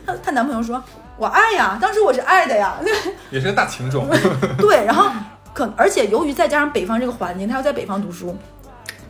[0.09, 0.83] 她她男朋友说，
[1.19, 2.77] 我爱呀，当时我是爱的呀，
[3.31, 4.09] 也是个大情种。
[4.57, 5.11] 对，然后
[5.53, 8.35] 可而且由于再加上北方这个环境，他要在北方读书。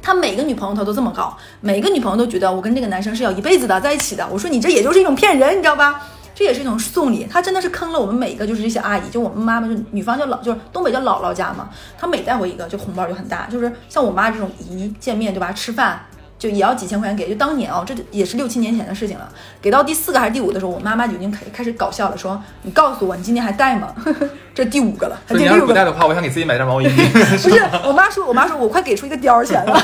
[0.02, 4.26] 他每个女朋友他都这么搞，每个女朋友都觉得我跟这个男生是要一辈子的在一起的。
[4.28, 6.00] 我说你这也就是一种骗人，你知道吧？
[6.34, 11.68] 这也是一种送礼，他真的是坑了我们每一个，就是这些阿姨，就我们妈妈，就女方叫老，就是东北叫姥姥家嘛，
[11.98, 16.00] 她每带回一个，就红包就很大，就是像我妈这种姨见面对吧，吃饭
[16.38, 19.28] 就也要几千块钱给，就当年哦，这也是六七年前的事情了。
[19.60, 23.92] 给到第四个还是第五的时候，我妈妈就已经开开始搞笑了，说你告诉我你今天还带吗？
[24.54, 26.86] 这第五个了，说你要是第六个不带的话，我想给自己买件毛衣。
[27.42, 29.76] 不是，我妈说，我妈说我快给出一个貂儿钱了。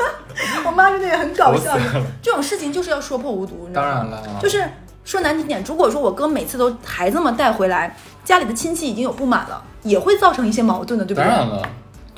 [0.64, 1.76] 我妈真的也很搞笑
[2.22, 3.88] 这种事情就是要说破无毒，你知道吗？
[3.88, 4.64] 当然了，就是
[5.04, 11.28] 说难听点，如果说我哥每次都还这么带回来，家里的亲戚已经有不满了，也会造成一些矛盾的，对不对？
[11.28, 11.62] 当然了，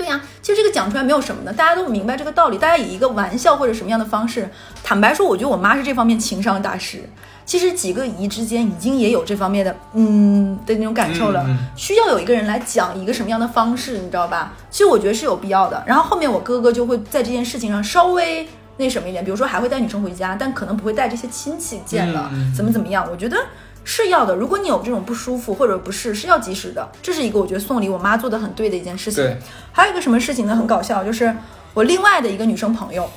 [0.01, 4.48] 对呀、其实这个讲出来没有什么的，大家都明白这个道理，大家以一个玩笑或者什么样的方式，
[4.82, 7.03] 坦白说，我觉得我妈是这方面情商大师。
[7.44, 11.44] 其实几个姨之间已经也有这方面的嗯的那种感受了，
[11.76, 14.55] 需要有一个人来讲一个什么样的方式，你知道吧？
[14.70, 15.84] 其实我觉得是有必要的。
[15.86, 18.48] 然后后面我哥哥就会在这件事情上稍微
[18.78, 23.07] 那什么一点，比如说还会带女生回家，但可能不会带这些亲戚见了，怎么怎么样？
[23.11, 23.36] 我觉得
[23.85, 24.35] 是要的。
[24.35, 26.89] 如果你有这种不舒服或者不适，是要及时的。
[27.03, 29.24] 这是一个我觉得送礼我妈做的很对的一件事情。
[29.24, 29.37] 对，
[29.72, 30.55] 还有一个什么事情呢？
[30.55, 31.35] 很搞笑，就是
[31.74, 33.09] 我另外的一个女生朋友，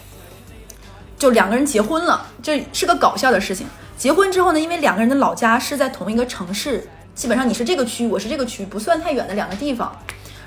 [1.18, 3.68] 就两个人结婚了，这是个搞笑的事情。
[3.98, 9.96] 结婚之后呢，因为两个人的老家是在同一个城市，基本上你是这个区，我是这个区，不算太远的两个地方。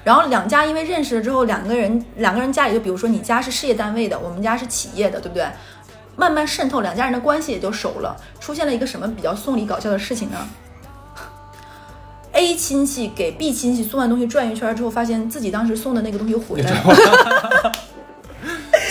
[0.02, 5.44] 然后两家因为认识了之后，两个人两个人家里就比如说你家是事业单位的，我们家是企业的，对不对？
[6.16, 8.16] 慢慢渗透，两家人的关系也就熟了。
[8.40, 10.36] 出现了一个什么比较送礼搞笑的事情呢
[12.32, 17.72] ？A 亲戚给 B 亲戚送完东西转一圈之后，发现自己当时送的那个东西回来了。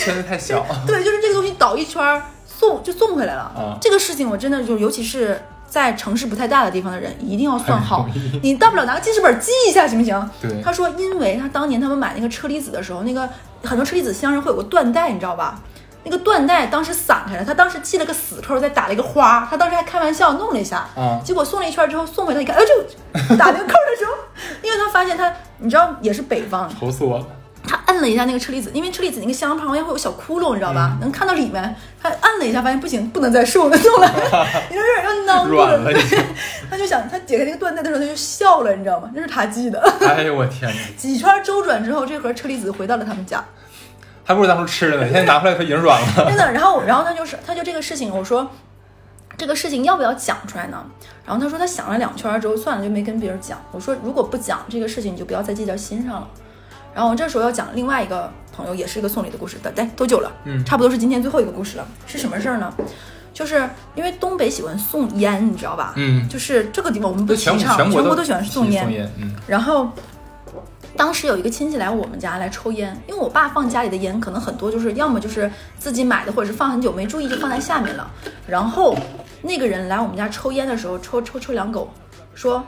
[0.03, 0.65] 圈子太小。
[0.85, 3.41] 对，就是这个东西倒一圈儿送就送回来了。
[3.41, 8.07] 啊这个事情我真的就，尤其是在城市不太大的地方的人，一定要算好。
[8.41, 10.29] 你大不了拿个记事本记一下，行不行？
[10.41, 13.29] 对他说，因为他当年他们买那个车厘子的时候，那个
[13.63, 15.59] 很多车厘子箱上会有个缎带，你知道吧？
[16.05, 22.73] 那个缎带当时散开了，他当时系了个死扣，再打了一个花，他当时还开玩笑弄了一下，啊结果送了一圈之后送回来一看，哎，就
[23.35, 24.13] 打那个扣的时候，
[24.61, 27.25] 因为他发现他，你知道也是北方，愁死我了。
[27.67, 30.97] 他摁了一下那个车厘子，因为车厘子那个箱旁边会有小窟窿，你知道嗯吧？
[31.01, 31.75] 能看到里面。
[31.99, 34.07] 他按了一下，发现不行，不能再送了，送了，
[34.69, 35.91] 有点要囊住软了
[36.69, 39.09] 他就想，他解开那个缎带的时候，他就笑了，你知道吗？
[39.15, 39.81] 那是他系的。
[40.07, 43.43] 哎呦我天哪， 几圈周转之后，这盒车厘子回到了他们家，
[44.25, 45.03] 还不如当初吃的呢。
[45.05, 46.25] 现在拿回来它已经软了。
[46.27, 46.51] 真的。
[46.51, 48.49] 然后，然后他就是，他就这个事情，我说
[49.37, 50.83] 这个事情要不要讲出来呢？
[51.25, 53.57] 然后他说他想了两圈之后，算了，就没跟别人讲。
[53.71, 56.27] 我说如果不讲这个事情，你就不要再记在心上了。
[56.93, 59.57] 然后我这时候要讲另外一个朋友，也是一个送礼的故事。
[59.75, 60.31] 对，多久了？
[60.45, 61.87] 嗯差不多是今天最后一个故事了。
[62.07, 62.73] 是什么事儿呢？
[63.33, 65.91] 就是因为东北喜欢送烟，你知道吧？
[65.97, 68.83] 嗯就是这个地方我们不提倡，全国都喜欢送烟。
[68.83, 69.91] 送烟，嗯，然后
[70.97, 78.09] 当时有一个亲戚来我们家来抽烟，因为我爸放家里的烟可能很多就是要么就是自己买的，或者是放很久没注意就放在下面了。
[78.47, 78.95] 然后
[79.41, 81.89] 那个人来我们家抽烟的时候，抽抽抽两口，
[82.33, 82.63] 说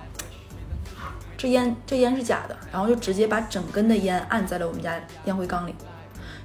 [1.38, 4.94] 这烟这烟是假的，然后就直接把整根的烟按在了我们家
[5.26, 5.74] 烟灰缸里。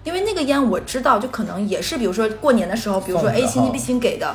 [0.05, 4.35] 因为那个烟我知道，就可能也是，比如说过年的时候，比如说 A 亲戚 B 亲戚给的，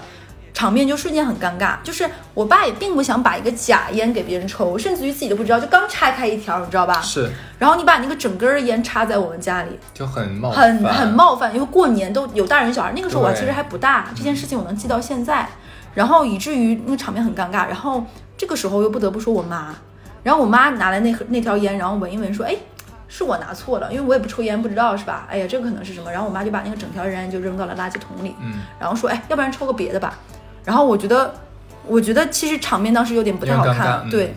[0.58, 1.76] 场面就瞬间很尴尬。
[1.84, 7.00] 就是我爸也并不想把一个假烟给别人抽，甚至于自己都不知道，就刚拆开一条，你知道吧？
[7.00, 7.30] 是
[7.60, 15.48] 然后你把那个整根儿烟插在我们家里，就很冒很犯很冒犯，因为过年都有大人小孩，那个时候我对其实还不大，这件事情我能记到现在，
[15.94, 18.04] 然后以至于那个场面很尴尬，然后
[18.36, 19.76] 这个时候又不得不说我妈，
[20.24, 22.56] 然后我妈拿来那盒那条烟，然后闻一闻说，哎。
[23.10, 25.26] 是我拿错了，因为我也不抽烟，不知道是吧？
[25.30, 26.12] 哎呀，这个可能是什么？
[26.12, 30.14] 然后我妈就把那个整条烟就扔到了垃圾桶里，嗯，然后说，哎，要不然抽个别的吧。
[30.68, 31.34] 然后我觉得，
[31.86, 34.36] 我觉得其实场面当时有点不太好看，对。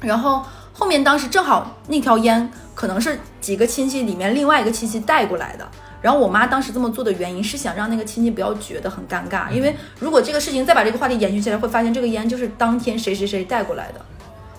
[0.00, 0.42] 然后
[0.72, 5.68] 后面当时正好那条烟可能是几个亲戚里面另外一个亲戚带过来的，
[6.00, 14.00] 然后我妈当时这么做的原因是想让那个亲戚不要觉得很尴尬，因为如果这个事情再把这个话题延续下来，会发现这个烟就是当天谁谁谁带过来的。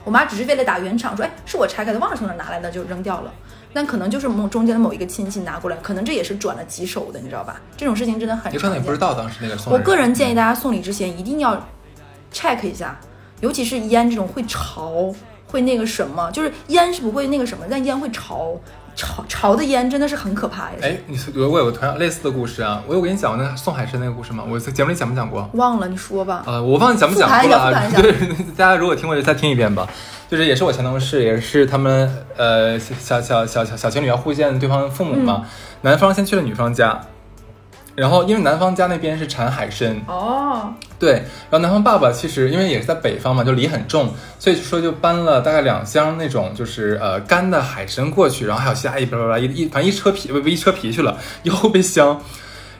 [0.05, 3.33] 我妈只是为了打圆场，说，哎，是我拆开的，忘了从哪儿拿来的，就扔掉了。
[3.73, 7.59] 但可能就是某中间的某一个亲戚拿过来，可能这也是转了几手的，你知道吧？
[7.75, 11.55] 这种事情真的很你可能也不知道当时那个送我个人建议大家送礼之前一定要
[12.31, 12.99] check 一下，
[13.41, 15.13] 尤其是烟这种会潮，
[15.47, 18.55] 会那个什么，就是烟是不会那个什么，但烟会潮，
[18.95, 20.77] 潮潮的烟真的是很可怕呀。
[20.81, 24.43] 哎，你我我有个同样类似的故事啊，我有跟你讲过那个送海生那个故事吗？
[24.47, 25.49] 我在节目里讲没讲过？
[25.53, 26.43] 忘了你说吧。
[26.45, 28.11] 呃，我忘记讲没讲过了对，
[28.55, 29.87] 大家如果听过就再听一遍吧。
[30.29, 35.45] 就是也是我前同事，也是他们呃小小小小小情侣要互见对方父母嘛，
[35.81, 36.99] 男方先去了女方家，
[37.95, 41.13] 然后因为男方家那边是产海参，哦，对，
[41.49, 52.19] 然后男方爸爸其实因为也是在北方嘛，就梨很重，所以说就搬了大概两箱那种就是呃干的海参过去，然后还有虾一巴拉巴拉一一反正一车皮不不一车皮去了，一后备箱。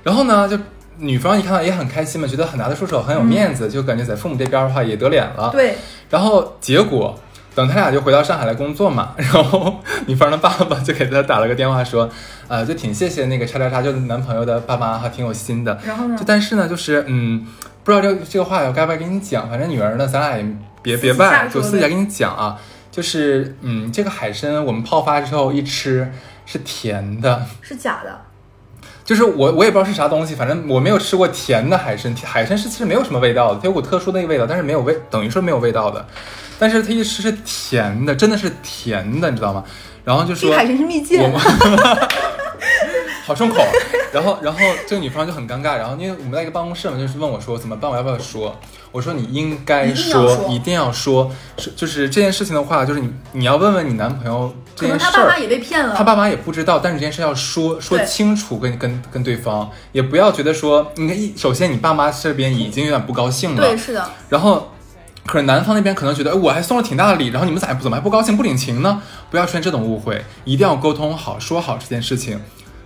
[0.02, 0.58] 然后呢，就
[0.98, 5.50] 女方一看到也很开心嘛，觉得很拿得出手，很有面子，就感觉在父母这边的话也得脸了。
[5.52, 5.76] 对，
[6.10, 7.18] 然后结果
[7.56, 12.10] 等他俩就回到上海来工作嘛， 然后女方的爸爸就给他打了个电话说，
[12.48, 15.80] 呃，就挺谢谢那个叉叉叉，就是男朋友的爸妈，还挺有心的。
[15.86, 16.24] 然后呢就？
[16.26, 17.46] 但是呢，就是嗯，
[17.84, 20.46] 不知道这个这个话我该不该跟你讲，反正女儿呢，咱俩也
[20.82, 22.60] 别别私下拜，说就私下跟你讲啊。
[22.92, 26.12] 就是嗯，这个海参我们泡发之后一吃
[26.46, 28.22] 是甜的，是假的。
[29.04, 36.06] 就是我我也不知道是啥东西，反正我没有吃过甜的海参，海参是其实没有什么味道的，它有股特殊的一个味道，但是没有味，等于说没有味道的。
[36.60, 39.64] 但是它一吃是甜的，真的是甜的，你知道吗？
[40.04, 41.40] 然后就说这个海参是蜜饯我们，
[43.26, 43.64] 好顺口。
[44.12, 45.76] 然后，然后这个女方就很尴尬。
[45.78, 48.56] 然后，因为我们在一个办公室嘛，就是问我说怎么办，我要不要说？
[48.92, 51.32] 我说你应该说，一定要说。
[51.58, 55.40] 是就是这件事情的话，就是你你要问问你男朋友这件事儿他爸妈。
[55.40, 55.96] 也被骗了。
[55.96, 64.72] 他爸妈也不知道，但是这件事要说说清楚跟，跟跟对方，也不要觉得说，你看一，首先你爸妈这边已经有点不高兴了，对，是的，然后，
[65.26, 69.02] 可是男方那边可能觉得，哎，我还送了挺大的礼，然后你们咋不怎么还不高兴不领情呢？
[69.32, 72.40] 不要出现这种误会，一定要沟通好，说好这件事情。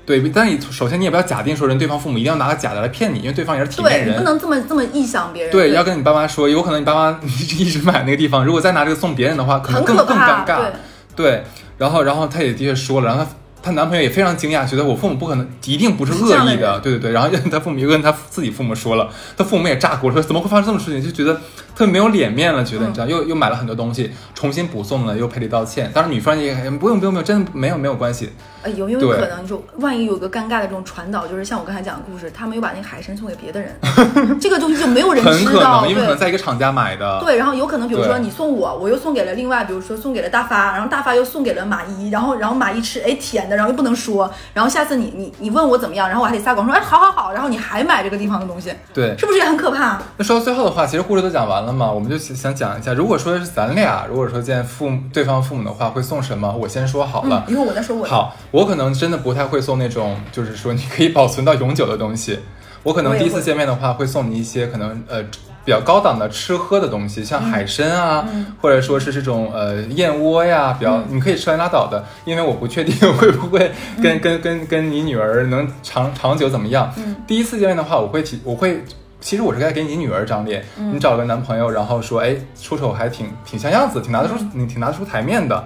[0.06, 4.24] 对，但你首先你也不要假定说人对方父母一定要拿个假的来骗你，因为对方也是体面对，你不人。
[4.24, 5.52] 能这么这么臆想别人。
[5.52, 7.20] 对，要跟你爸妈说，有可能你爸妈
[7.60, 9.98] 一直买那个地方，如果再拿这个送别人的话，可能更。
[9.98, 10.58] 尴尬。
[10.58, 10.72] 对，
[11.16, 11.44] 对，
[11.78, 13.30] 然后然后他也的确说了，然后她
[13.68, 21.38] 她男朋友也非常惊讶，觉得我父母不可能一定不是恶意的，对对对，然后她父母又跟她自己父母说了，她父母也炸锅，说怎么会发生这种事情，就觉得
[21.76, 22.90] 特别没有脸面了，觉得嗯。
[22.90, 28.32] 你知道，又又买了很多东西，重新补送了，又赔礼道歉，当然女方也哎不用不用不用，真的没有没有关系，
[28.64, 33.76] 哎，有有可能就万一有个尴尬的这种传导，就是像我刚才讲的故事，他们又把那个海参送给别的人，
[34.40, 36.18] 这个东西就没有人很可知道，能因为可能。
[36.18, 49.18] 在一个厂家买的，对，然后有可能，比如说你送我，我又送给了另外，比如说送给了大发，然后大发又送给了马一，然后然后马一吃，哎甜的，然后又不能说，然后下次你你你问我怎么样，然后我还得撒谎说，哎好好好，然后你还买这个地方的东西，对。
[49.18, 50.00] 是不是也很可怕？
[50.18, 56.56] 那说到最后的话，其实故事都讲完了嘛，我们就想想讲一下，如果说是咱俩，如果说见父母对方父母的话，会送什么？
[56.56, 57.44] 我先说好了。
[57.48, 58.10] 嗯，一会儿我再说我的。
[58.10, 62.40] 好，我可能真的不太会送那种，就是说你可以保存到永久的东西。
[62.84, 65.22] 我可能第一次见面的话，会送你一些可能呃
[65.68, 68.54] 比较高档的吃喝的东西，像海参啊，嗯。
[68.62, 73.70] 或者说是这种呃燕窝呀，比较、你可以吃完拉倒的，因为我不确定会不会
[74.02, 76.90] 跟、跟跟跟你女儿能长长久怎么样。
[76.96, 77.14] 嗯。
[77.28, 78.82] 第一次见面的话，我会提我会。
[79.20, 80.96] 其实我是该给你女儿长脸，嗯。
[80.96, 84.36] 你找个男朋友，然后说，哎，出手还挺挺像样子，挺拿得出，
[84.68, 85.66] 挺拿得出台面的，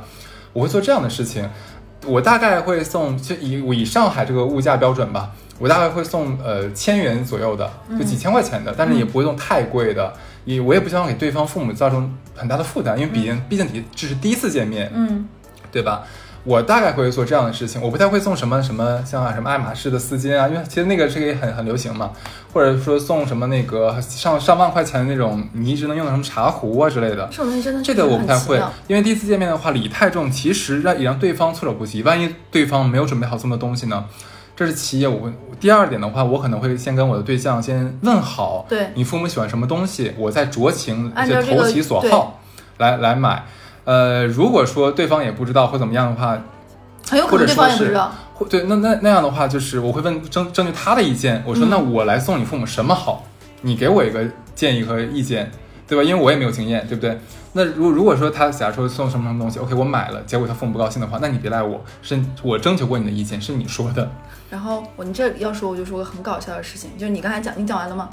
[0.52, 1.48] 我会做这样的事情。
[2.08, 5.30] 我大概会送，就以我以上海这个物价标准吧，
[5.62, 10.12] 我大概会送呃千元左右的，就几千块钱的，但是也不会送太贵的，
[10.44, 15.28] 也我也不希望给对方父母造成很大的负担，因为毕竟、毕竟你这是第一次见面，嗯，
[15.72, 16.02] 对吧？
[16.44, 22.10] 我大概会做这样的事情，我不太会送什么什么像什么爱马仕的丝巾啊，因为其实那个这个也很很流行嘛，
[22.52, 32.02] 或者说送什么那个上上万块钱的那种你一直能用的什么茶壶啊之类的，这种东西真的这个我不太会因为第一次见面的话，礼太重，其实让也让对方措手不及。
[32.02, 34.04] 万一对方没有准备好这么多东西呢？
[34.62, 35.08] 这是其一。
[35.08, 42.40] 我第二点的话，我可能会先跟我的对象先问好，对你父母喜欢什么东西，我再酌情就投其所好
[42.78, 43.44] 来来买。
[43.86, 46.40] 呃，如果说对方也不知道或怎么样的话，
[47.10, 48.12] 很有可或者能对方也不知道。
[48.36, 51.44] 或对那那那样的话，就是我会问征征求他的意见。
[51.44, 53.26] 我说、嗯那我来送你父母什么好？
[53.62, 55.50] 你给我一个建议和意见，
[55.92, 56.04] 对吧？
[56.10, 57.20] 因为我也没有经验，对不对？
[57.52, 64.10] 那如如果说他假如说送什么什么东西，OK，我买了，结果他父母不高兴的话，那你别赖我，是我征求过你的意见，是你说的。
[64.50, 68.08] 然后我你这要说，我就说个很搞笑的事情，就是你刚才讲，你讲完了吗？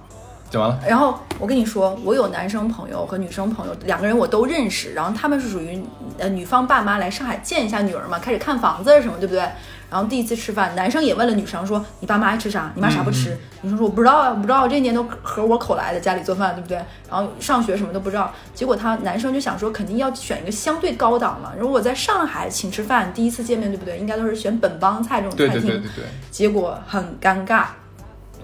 [0.51, 5.81] 讲完了，然后我跟你说，我有男生朋友和女生朋友，两个人我都认识，然后他们是属于
[6.19, 9.47] 呃女方爸妈来上海见一下女儿嘛，开始看房子什么，对不对？
[9.91, 12.71] 然后第一次吃饭，男生也问了女生说：“你爸妈爱吃啥？
[12.75, 16.77] 你妈啥不吃？”女生说：“我不知道啊，我不知道，这一年都合我口来的，家里做饭，对不对？
[17.11, 21.53] 然后上学什么都不知道。”结果他男生就想说，肯定要选一个相对高档嘛。
[21.59, 23.99] 如果在上海请吃饭，第一次见面，对不对？
[23.99, 25.63] 应该都是选本帮菜这种餐厅。
[25.63, 27.65] 对对对对，结果很尴尬。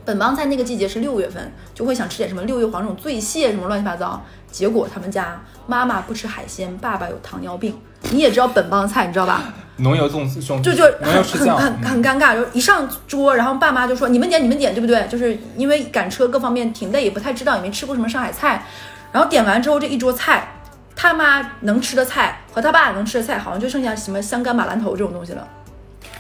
[0.07, 4.23] 本帮菜那个季节是六月份，就会想吃点什么六月黄这种醉蟹什么乱七八糟。
[4.51, 7.75] 结果他们家妈妈不吃海鲜，爸爸有糖尿病。
[8.11, 9.43] 你也知道本帮菜，你知道吧？
[9.77, 12.33] 浓油重重，就就很，很很尴尬。
[12.35, 18.65] 就一上桌，然后爸妈就说：“你们点，你们点，对不对？”就是因为赶车各方面挺累，也不太知道，也没吃过什么上海菜。
[19.11, 20.47] 然后点完之后，这一桌菜，
[20.95, 25.45] 他妈能吃的菜和他爸能吃的菜，好像就剩下什么香干马兰头这种东西了。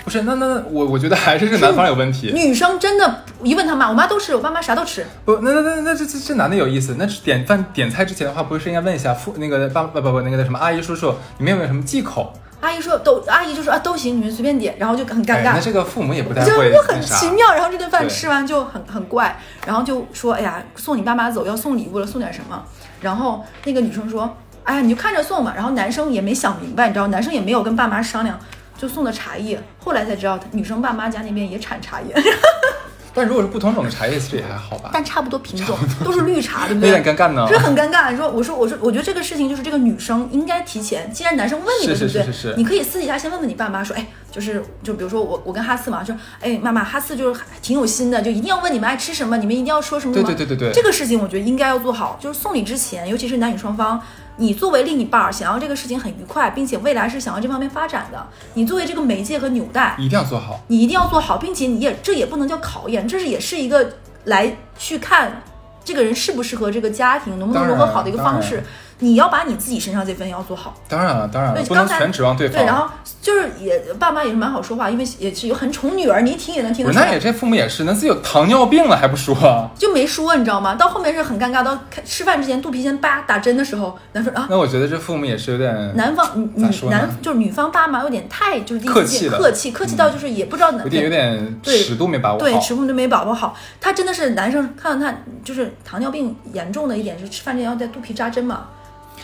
[0.04, 2.30] 不是，那那那我我觉得还是这男方有问题。
[2.34, 5.04] 女生真的，一问他妈，我妈都吃，我爸妈啥都吃。
[5.24, 6.96] 不，那那那那这这这男的有意思。
[6.98, 12.32] 那点饭点菜之前的话，不是应该问一下父那个爸不不不那个什么阿姨叔叔，你们有没有什么忌口？
[12.60, 17.52] 阿姨说都，阿姨就说啊都行，你们随便点，然后就很尴哎，尬那，这个父母也不太会就就很奇妙。
[17.54, 22.62] 然后这顿饭吃完就很很怪，然后就说哎呀，送你爸妈走要送礼物了，送点什么？
[23.00, 24.34] 然后那个女生说，
[24.64, 25.52] 哎呀你就看着送吧。
[25.54, 28.38] 然后男生也没想明白，你知道，男生也没有跟爸妈商量，
[28.76, 29.62] 就送的茶叶。
[29.78, 32.14] 后来才知道，女生爸妈家那边也产茶叶，
[33.14, 37.02] 但如果是不同种的茶叶，其实也还好吧，但差不多品种，都是绿茶，对不有对？
[37.02, 37.46] 点尴尬呢。
[37.48, 38.10] 这很尴尬。
[38.10, 42.32] 你说，我说，我说，我觉得这个事情就是这个女生应该提前，既然男生问你了，是是对不对？
[42.32, 50.36] 是是是你可以私底下先问问你爸妈，说，哎，就是就比如说我我跟哈四嘛，就，哎，妈妈，哈四就是挺有心的，就一定要问你们爱吃什么，你们一定要说什么什对么。
[50.36, 54.02] 对对对对，这个事情我觉得应该要做好，就是送礼之前，尤其是男女双方，
[54.38, 60.60] 你作为另一半儿，想要这个事情很愉快，并且未来是想要这方面发展的，你作为这个媒介和纽带，一定要做好。
[60.66, 65.42] 你一定要做好，并且你也这也不能叫考验，这是也是一个来去看
[65.84, 68.64] 这个人适不适合这个家庭，能不能融合好的一个方式。
[69.00, 70.74] 你要把你自己身上这份要做好。
[70.88, 72.56] 当然了，当然了，对，不能全指望对方。
[72.56, 72.88] 对，然后
[73.20, 77.06] 就是也爸妈也是蛮好说话，因为也是有很宠女儿，你一听也能听得出来。
[77.06, 79.70] 那也这父母也是，那自己有糖尿病了还不说？
[79.78, 80.74] 就没说，你知道吗？
[80.74, 92.60] 到后面是很尴尬，到开吃饭之前肚皮先叭打针的时候，男方啊，那我觉得这父母也是有点男方女女男就是女方爸妈有点太就是客气客气，客气到就是也不知道哪有点有点对尺度没把握对，好。
[92.60, 93.56] 尺度都没把握好。
[93.80, 95.14] 他真的是男生，看到他
[95.44, 98.68] 就是糖尿病严重的一点是吃饭之前要在肚皮扎针嘛，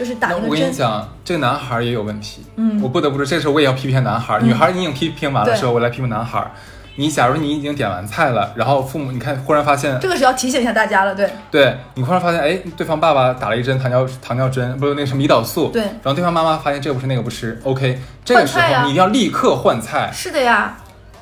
[0.00, 0.72] 就是打那我跟你。
[0.72, 2.42] 讲，这个男孩儿也有问题。
[2.56, 4.40] 嗯我不得不说，这时候我也要批评男孩儿。
[4.40, 6.50] 女孩儿你已经批评完了对之后，我来批评男孩儿。
[6.96, 20.78] 你假如你已经点完菜了，然后父母你看忽然发现，这个是要提醒一下大家了，对对你忽然发现，哎，对方爸爸打了一针糖尿糖尿针，不是那个什么胰岛素，对然后对方妈妈发现这个不吃那个不吃，OK，这个时候你一定要立刻换菜，是的呀，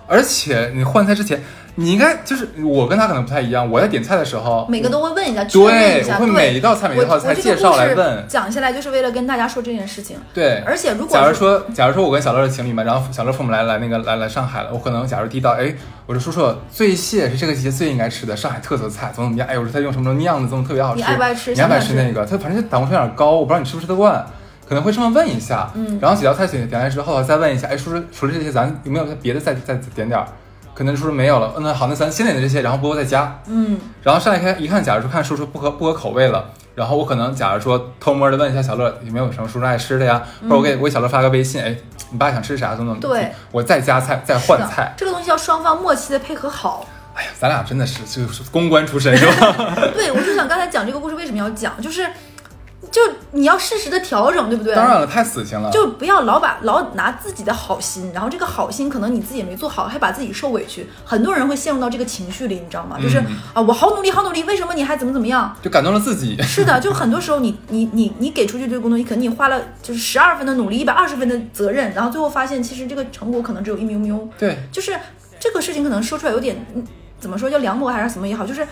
[0.07, 1.43] 而且你换菜之前，
[1.81, 10.17] 你应该就是我跟他可能不太一样，我在点菜的时候，每个都会问一下，对一，下，我会每一道菜每一道菜介绍来问，讲下来就是为了跟大家说这件事情。
[10.35, 15.73] 对，而且如果假如说，假如说我跟小乐是情侣嘛，然后小乐父母来来那个来来上海了，我可能假如第一道，哎，
[16.07, 19.47] 我说叔叔，醉蟹是这个季节最应该吃的上海特色菜，怎么怎么样？
[19.47, 20.97] 哎，我说他用什么什么酿的，怎么特别好吃？
[20.97, 22.27] 你爱不爱吃你爱不爱吃那个？
[22.27, 24.27] 他反正就胆固醇有点高，我不知道你吃不吃得惯，
[24.69, 25.71] 可能会这么问一下。
[25.77, 30.27] 嗯然后几道菜点点来之后，再问一下，哎，叔叔，除了这些，咱有没有别的再再点点儿？
[30.79, 33.37] 可能叔叔没有了，嗯那好，那咱先点的这些，然后不过再加。
[33.49, 41.77] 嗯，然后上来看一看，假如说看叔叔不合不合口味了，然后我可能假如说偷摸的问一下小乐有没有什么叔叔爱吃的呀，或者我给我给小乐发个微信，哎，
[42.13, 46.87] 你爸想吃啥怎么怎么，对，我再加菜再换菜，这个东西要双方默契的配合好。
[47.15, 49.75] 哎呀，咱俩真的是就是公关出身是吧？
[49.93, 52.09] 对，我就想刚才讲这个故事为什么要讲，就是
[52.93, 53.03] 就
[53.33, 54.75] 你要适时的调整，对不对？
[54.75, 60.89] 当然了，太死心了，就不要老把老拿自己的好心，然后这个好心可能你自己也没做好，还把自己受委屈。
[61.05, 62.97] 很多人会陷入到这个情绪里，你知道吗？
[63.03, 65.55] 就是、嗯啊，我好努力，好努力，为什么你还怎么怎么样？
[65.61, 66.41] 就感动了自己。
[66.43, 74.19] 是的，就很多时候你你你你给出去这个工作，你可能你花了就是十二分的努力，一百二十分的责任，然后最后发现其实这个成果可能只有一喵喵。
[74.39, 74.97] 对，就是
[75.41, 76.87] 这个事情可能说出来有点，嗯
[77.21, 78.65] 怎么说叫凉薄还是什么也好，就是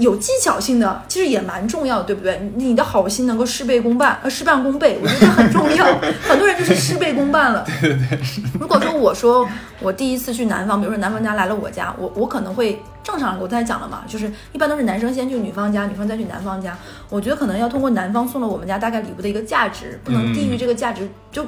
[0.00, 2.40] 有技巧性的，其实也蛮重要的，对不对？
[2.56, 5.84] 你你的好心能够事倍功半，呃，事半功倍，我觉得很重要。
[6.26, 7.64] 很多人就是事倍功半了。
[7.80, 8.18] 对对对。
[8.58, 9.48] 如果说我说
[9.80, 16.76] 我第一次去男方，比如说男方家来了我家，我我可能会正常，我刚才讲了嘛，就是一般都是男生先去女方家，女方再去男方家。
[17.08, 21.44] 我觉得可能要通过男方送了我们家大概礼物的一个价值，不能低于这个价值，就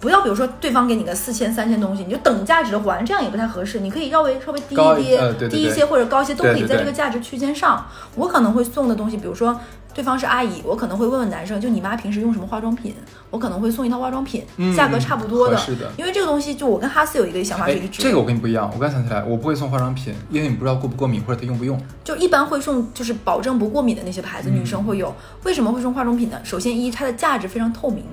[0.00, 3.80] 不要比如说对方给你个四千三千东西，你就等价值还，这样也不太合适。
[3.80, 7.84] 你可以稍微稍微低一低，低一些或者高一些，都可以在这个价值区间上。
[8.14, 9.58] 我可能会送的东西，比如说
[9.92, 12.94] 对方是阿姨，我可能会问问男生，就你妈平时用什么化妆品，
[13.30, 15.56] 我可能会送一套化妆品，嗯价格差不多的。
[15.56, 21.76] 是的因为这个东西，就我跟哈斯有一个想法是哎一致的，这个我跟你不一样，我刚想起来，我不会送化妆品，因为你不知道过不过敏或者他用不用。
[22.04, 25.12] 就一般会送就是保证不过敏的那些牌子，女生会有。
[25.42, 26.38] 为什么会送化妆品呢？
[26.44, 28.04] 首先一，它的价值非常透明，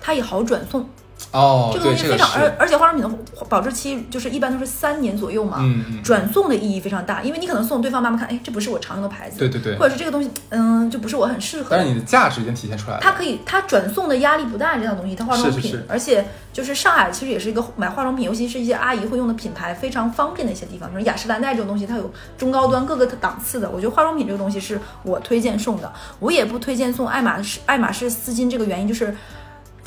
[0.00, 0.84] 它也好转送。
[1.32, 5.58] 哦，这个东西非常，而，而且化妆品的保质期就是一般都是三年左右嘛。
[5.60, 11.68] 嗯嗯，转送的意义非常大，因为你可能送对方妈妈看，哎，这不是我常用的牌子，对对对或者是这个东西，嗯，就不是我很适合。
[11.70, 13.00] 但是你的价值已经体现出来了。
[13.02, 20.88] 它可以，它转送的压力不大，这套东西，它化妆品，是是是而且就是上海其实也是一个买化妆品，尤其是一些阿姨会用的品牌，非常方便的一些地方。
[20.90, 23.70] 比如雅诗兰黛这种东西，它有中高端各个档次的。
[23.70, 29.14] 我觉得化妆品这个东西是我推荐送的，我也不推荐送爱马仕爱马仕丝巾，这个原因就是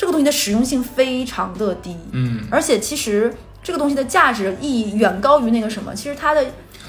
[0.03, 3.33] 这个东西的实用性非常的低，嗯，而且其实
[3.63, 6.43] 这个东西的价值意义远高于那个什么，其实它的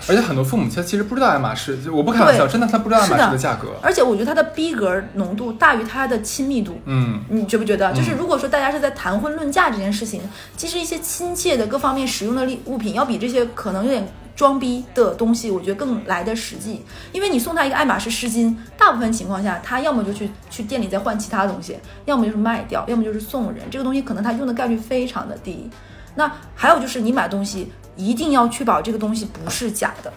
[0.08, 3.68] 而且很多父母他其实不知道爱马仕，就我不开玩笑，真的他不知道爱马仕的价格。
[3.80, 6.76] 而且我觉得它的逼格浓度大于它的亲密度。
[6.86, 7.92] 嗯，你觉不觉得？
[7.92, 10.20] 嗯就是如果说大家是在谈婚论嫁这件事情，
[10.56, 14.04] 其实一些亲切的各方面实用的利物品，要比这些可能有点
[14.36, 16.84] 装逼的东西，我觉得更来的实际。
[17.12, 23.62] 因为你送他一个爱马仕湿巾，大部分情况下，他要么就去去店里再换其他东西，要么就是卖掉，要么就是送人。
[23.70, 25.70] 这个东西可能他用的概率非常的低。
[26.16, 30.12] 那还有就是你买东西一定要确保这个东西不是假的。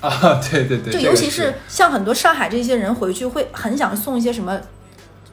[0.00, 4.60] 啊，对对对，就尤其是像很多上海这些人回去会很想送一些什么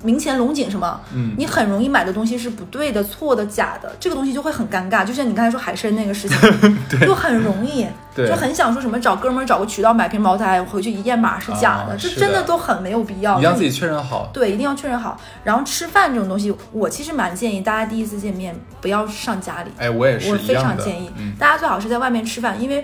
[0.03, 5.03] 明前龙井什么，嗯你很容易买的东西是不对的、错的、假的，这个东西就会很尴尬。
[5.03, 6.37] 就像你刚才说海参那个事情，
[7.01, 7.85] 就很容易，
[8.15, 13.39] 对就很想说什么找哥们儿找个渠道买瓶茅台回去一验码是假的，啊这真的的都很没有必要。
[13.39, 14.29] 你要自己确认好。
[14.31, 15.19] 对，一定要确认好。
[15.43, 19.71] 然后吃饭这种东西，我其实蛮建议大家第一次见面不要上家里。
[19.77, 20.53] 哎，我也是我非。
[20.59, 22.83] 常建议、嗯，大家最好是在外面吃饭，因为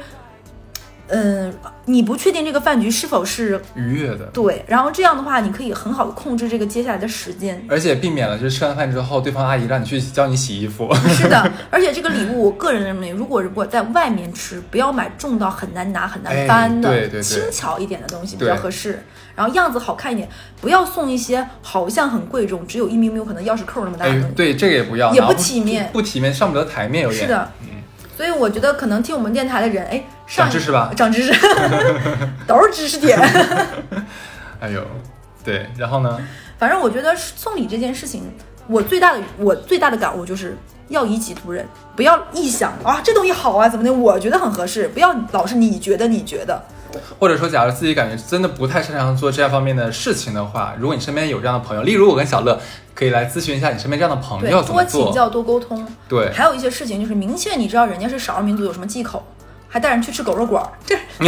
[1.07, 1.53] 嗯，
[1.85, 7.63] 你不确定这个饭局是否是愉悦的，对，然后这样的话，你可以很好的控制这个接下来的时间。
[7.69, 10.91] 而且避免了就是吃完饭之后，对方阿姨让你去教你洗衣服。
[11.15, 19.03] 是的，而且这个礼物，我个人认为，如果如果在外面吃，不要买重到很难拿、很难搬的，哎对对对轻巧一点的东西比较合适。
[19.35, 20.27] 然后样子好看一点，
[20.61, 27.21] 不要送一些好像很贵重，只有一米米可能钥匙扣那么大的对，这个也不要，也不体面不体面，上不得台面，有点。
[27.21, 27.51] 是的，
[28.15, 31.33] 所以我觉得可能听我们电台的人，哎，上长知识吧长知识，
[32.47, 33.19] 都是知识点。
[34.59, 34.81] 哎呦，
[35.43, 36.17] 对，然后呢？
[36.57, 38.23] 反正我觉得送礼这件事情，
[38.67, 40.57] 我最大的我最大的感悟就是
[40.87, 46.63] 要以己度人，不要臆想啊这东西好啊怎么的，我觉得很合适，不要老是你觉得你觉得。
[47.19, 52.59] 或者说，假如自己感觉真的不太擅长做这样方面的事情的话，如果你身边有这样的朋友，例如我跟小乐，
[52.93, 55.05] 可以来咨询一下你身边这样的朋友，怎多么做。
[55.05, 55.85] 请教多沟通。
[56.07, 59.23] 对，还有一些事情就是明确你知道人家是少数民族有什么忌口，
[59.75, 60.95] 还带人去吃狗肉馆儿，这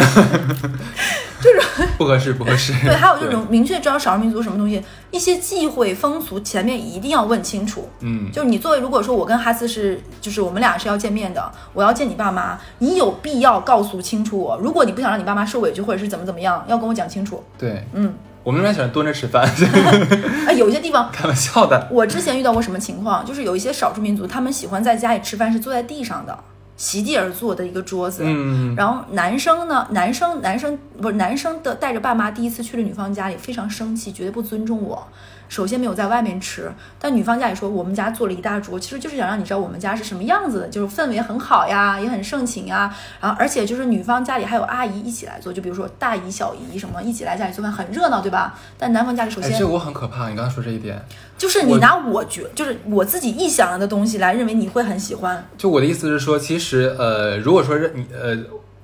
[1.98, 2.72] 不合适，不合适。
[2.82, 4.82] 对，还有就是明确知道少数民族什么东西，
[5.12, 7.90] 一些忌讳风俗前面一定要问清楚。
[8.00, 14.58] 嗯，就是你作为，如果说我跟哈斯是，就是我们俩是要见面的，我要见你爸妈，你有必要告诉清楚我。
[14.62, 17.44] 如果你不想让你爸妈受委屈，或者是怎么怎么样，要跟我讲清楚。
[17.58, 18.14] 对，嗯，
[18.46, 19.46] 我们那边喜欢蹲着吃饭，
[20.48, 21.86] 哎，有一些地方，开玩笑的。
[21.92, 26.40] 我之前遇到过什么情况，就是有一些少数民族，他们喜欢在家里吃饭是坐在地上的，
[26.78, 28.24] 席地而坐的一个桌子。
[28.24, 35.06] 嗯，然后男生呢，男生男生不是男生的带着爸妈第一次去了女方家里，非常生气，绝对不尊重我。
[35.50, 42.94] 首先没有在外面吃，但女方家里说我们家做了一大桌，其实就是想让你知道我们家是什么样子的，就是氛围很好呀，也很盛情呀。
[43.22, 48.58] 然后而且就是女方家里还有阿姨一起来做，就比如说大姨、小姨什么一起来家里做饭，很热闹，对吧？
[48.78, 50.30] 但男方家里首哎，先这个我很可怕。
[50.30, 51.02] 你刚刚说这一点，
[51.38, 58.36] 就是你拿我觉，就是我自己臆想的东西来认为你会很喜欢，就我的意思是说，其实呃，如果说是你呃，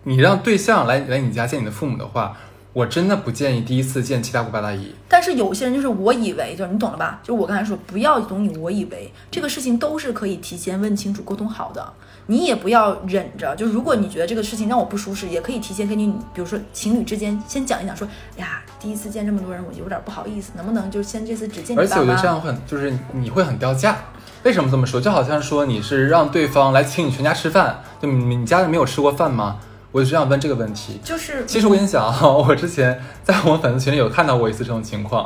[0.04, 2.36] 你让对象来来你家见你的父母的话，
[2.74, 4.94] 我真的不建议第一次见七大姑八大姨。
[5.08, 7.20] 但是有些人就是我以为，就是你懂了吧？
[7.22, 11.94] 就是我刚才说，不要总以我以为，这个事情都是可以提前问清楚、沟通好的。
[12.26, 18.08] 你也不要忍着，就如果你觉得这个事情让我不舒适，也可以提前跟你，比如说情侣之间先讲一讲，说，
[18.38, 22.28] 哎呀，第一次见这么多人，我有点不好意思，能不能就先这次只见你爸妈而且我觉得这？
[22.28, 23.98] 样会很，就是你会很掉价。
[24.44, 25.00] 为什么这么说？
[25.00, 29.60] 就好像说你是让对方来请你全家吃饭，就你你家里没有吃过饭吗？
[29.94, 35.24] 我只想问这个问题，就是 其实我跟你讲啊， 我之前在我们粉丝群里有看到过一次这种情况，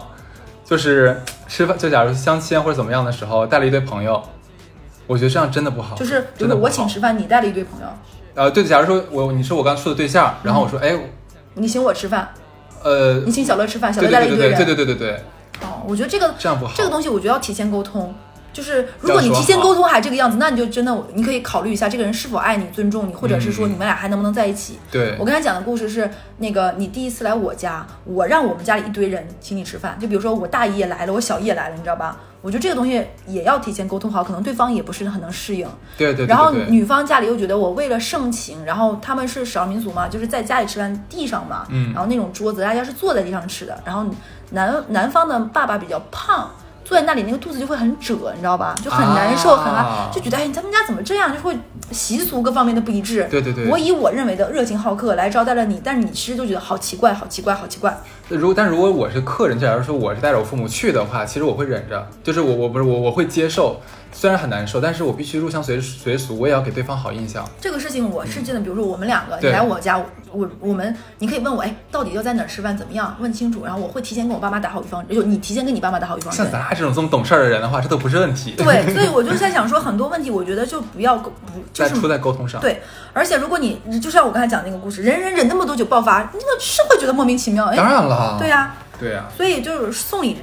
[0.66, 4.22] 就是吃饭，就假如相亲或者怎么样的时候带了一堆朋友，
[5.08, 7.88] 我觉得这样真的不好，就是就是我请吃饭，你带了一堆朋友，
[8.36, 11.00] 呃，对，假如说我你是我刚说的对象，然后我说哎，
[11.54, 12.28] 你请我吃饭，
[12.84, 15.24] 呃，你请小乐吃饭，小乐带了一堆人，对对对对对对，
[15.62, 18.14] 哦，我觉得这个这样不好，这个东西我觉得要提前沟通。
[18.58, 24.80] 就是如果你提前沟通还这个样子，那你就真的你可以考虑一下这个人是否爱你、尊重你，或者是说嗯你们俩还能不能在一起。
[24.90, 32.18] 对我跟他讲的故事是那个你第一次来我家，我让我们家里一堆人请你吃饭，就比如说我大姨也来了，我小姨也来了，你知道吧？
[32.42, 35.68] 我觉得这个东西也要提前沟通好，可能对方也不是很能适应。
[35.96, 44.04] 对对对然后女方家里又觉得我为了盛情，然后他们是少数民族嘛，就是在家里吃饭地上嘛，嗯然后那种桌子大家是坐在地上吃的，然后
[44.50, 46.50] 男男方的爸爸比较胖。
[46.88, 48.74] 坐在那里，那个肚子就会很褶，你知道吧？
[48.82, 51.34] 就很难受，啊很难，就觉得哎，他们家怎么这样？
[51.34, 51.54] 就会
[51.92, 53.28] 习俗各方面的不一致。
[53.30, 57.98] 对对对我以我认为的热情好客来招待了你，但是你其实就觉得好奇怪，好奇怪，好奇怪。
[58.30, 63.82] 如果但如果我是客人，假如说我是带着我父母去的话，其实我会忍着，就是我我不是我我会接受，
[64.12, 67.48] 虽然很难受，但是我必须入乡随随俗，我也要给对方好印象。
[67.62, 69.98] 这个事情我是真的，比如说我们两个，你来我家，
[70.32, 73.16] 我我们你可以问我，哎，到底要在哪儿吃饭，怎么样？
[73.20, 76.52] 问清楚，然后我会提前跟我爸妈打好预防，就你提前跟你爸妈打好预防针像。
[76.54, 78.56] 咱俩这种这么懂事儿的人的话，这都不是问题。
[78.58, 81.32] 对，所以我就在想说，很多问题我觉得就不要不
[81.74, 82.60] 就是出在沟通上。
[82.60, 82.82] 对，
[83.14, 87.66] 而且如果你就像我刚才讲那个故事，忍忍忍那么多久爆发，你那是会觉得莫名其妙。
[87.76, 88.38] 当哎，然了。
[88.40, 90.38] 对呀、对呀、所以就是送礼，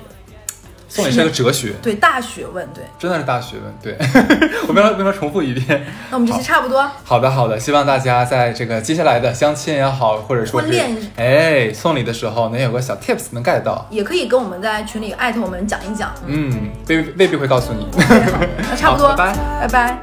[0.95, 2.85] 送礼是个哲学，对大学问，对。
[2.99, 3.75] 真的是大学问。
[3.83, 3.97] 对，
[4.69, 5.85] 我为什么为什么重复一遍？
[6.09, 13.85] 那我们这期差不多，好的，好的，希望大家在这个接下来的相亲也好，或者说是婚恋哎送礼的时候，能有个小 tips 能 get 到。
[13.91, 16.15] 也可以跟我们在群里艾特我们讲一讲。
[16.27, 17.89] 嗯，未未必会告诉你。
[17.99, 20.01] 那差不多， 拜拜拜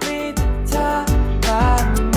[0.72, 1.06] 拜
[1.42, 2.11] 拜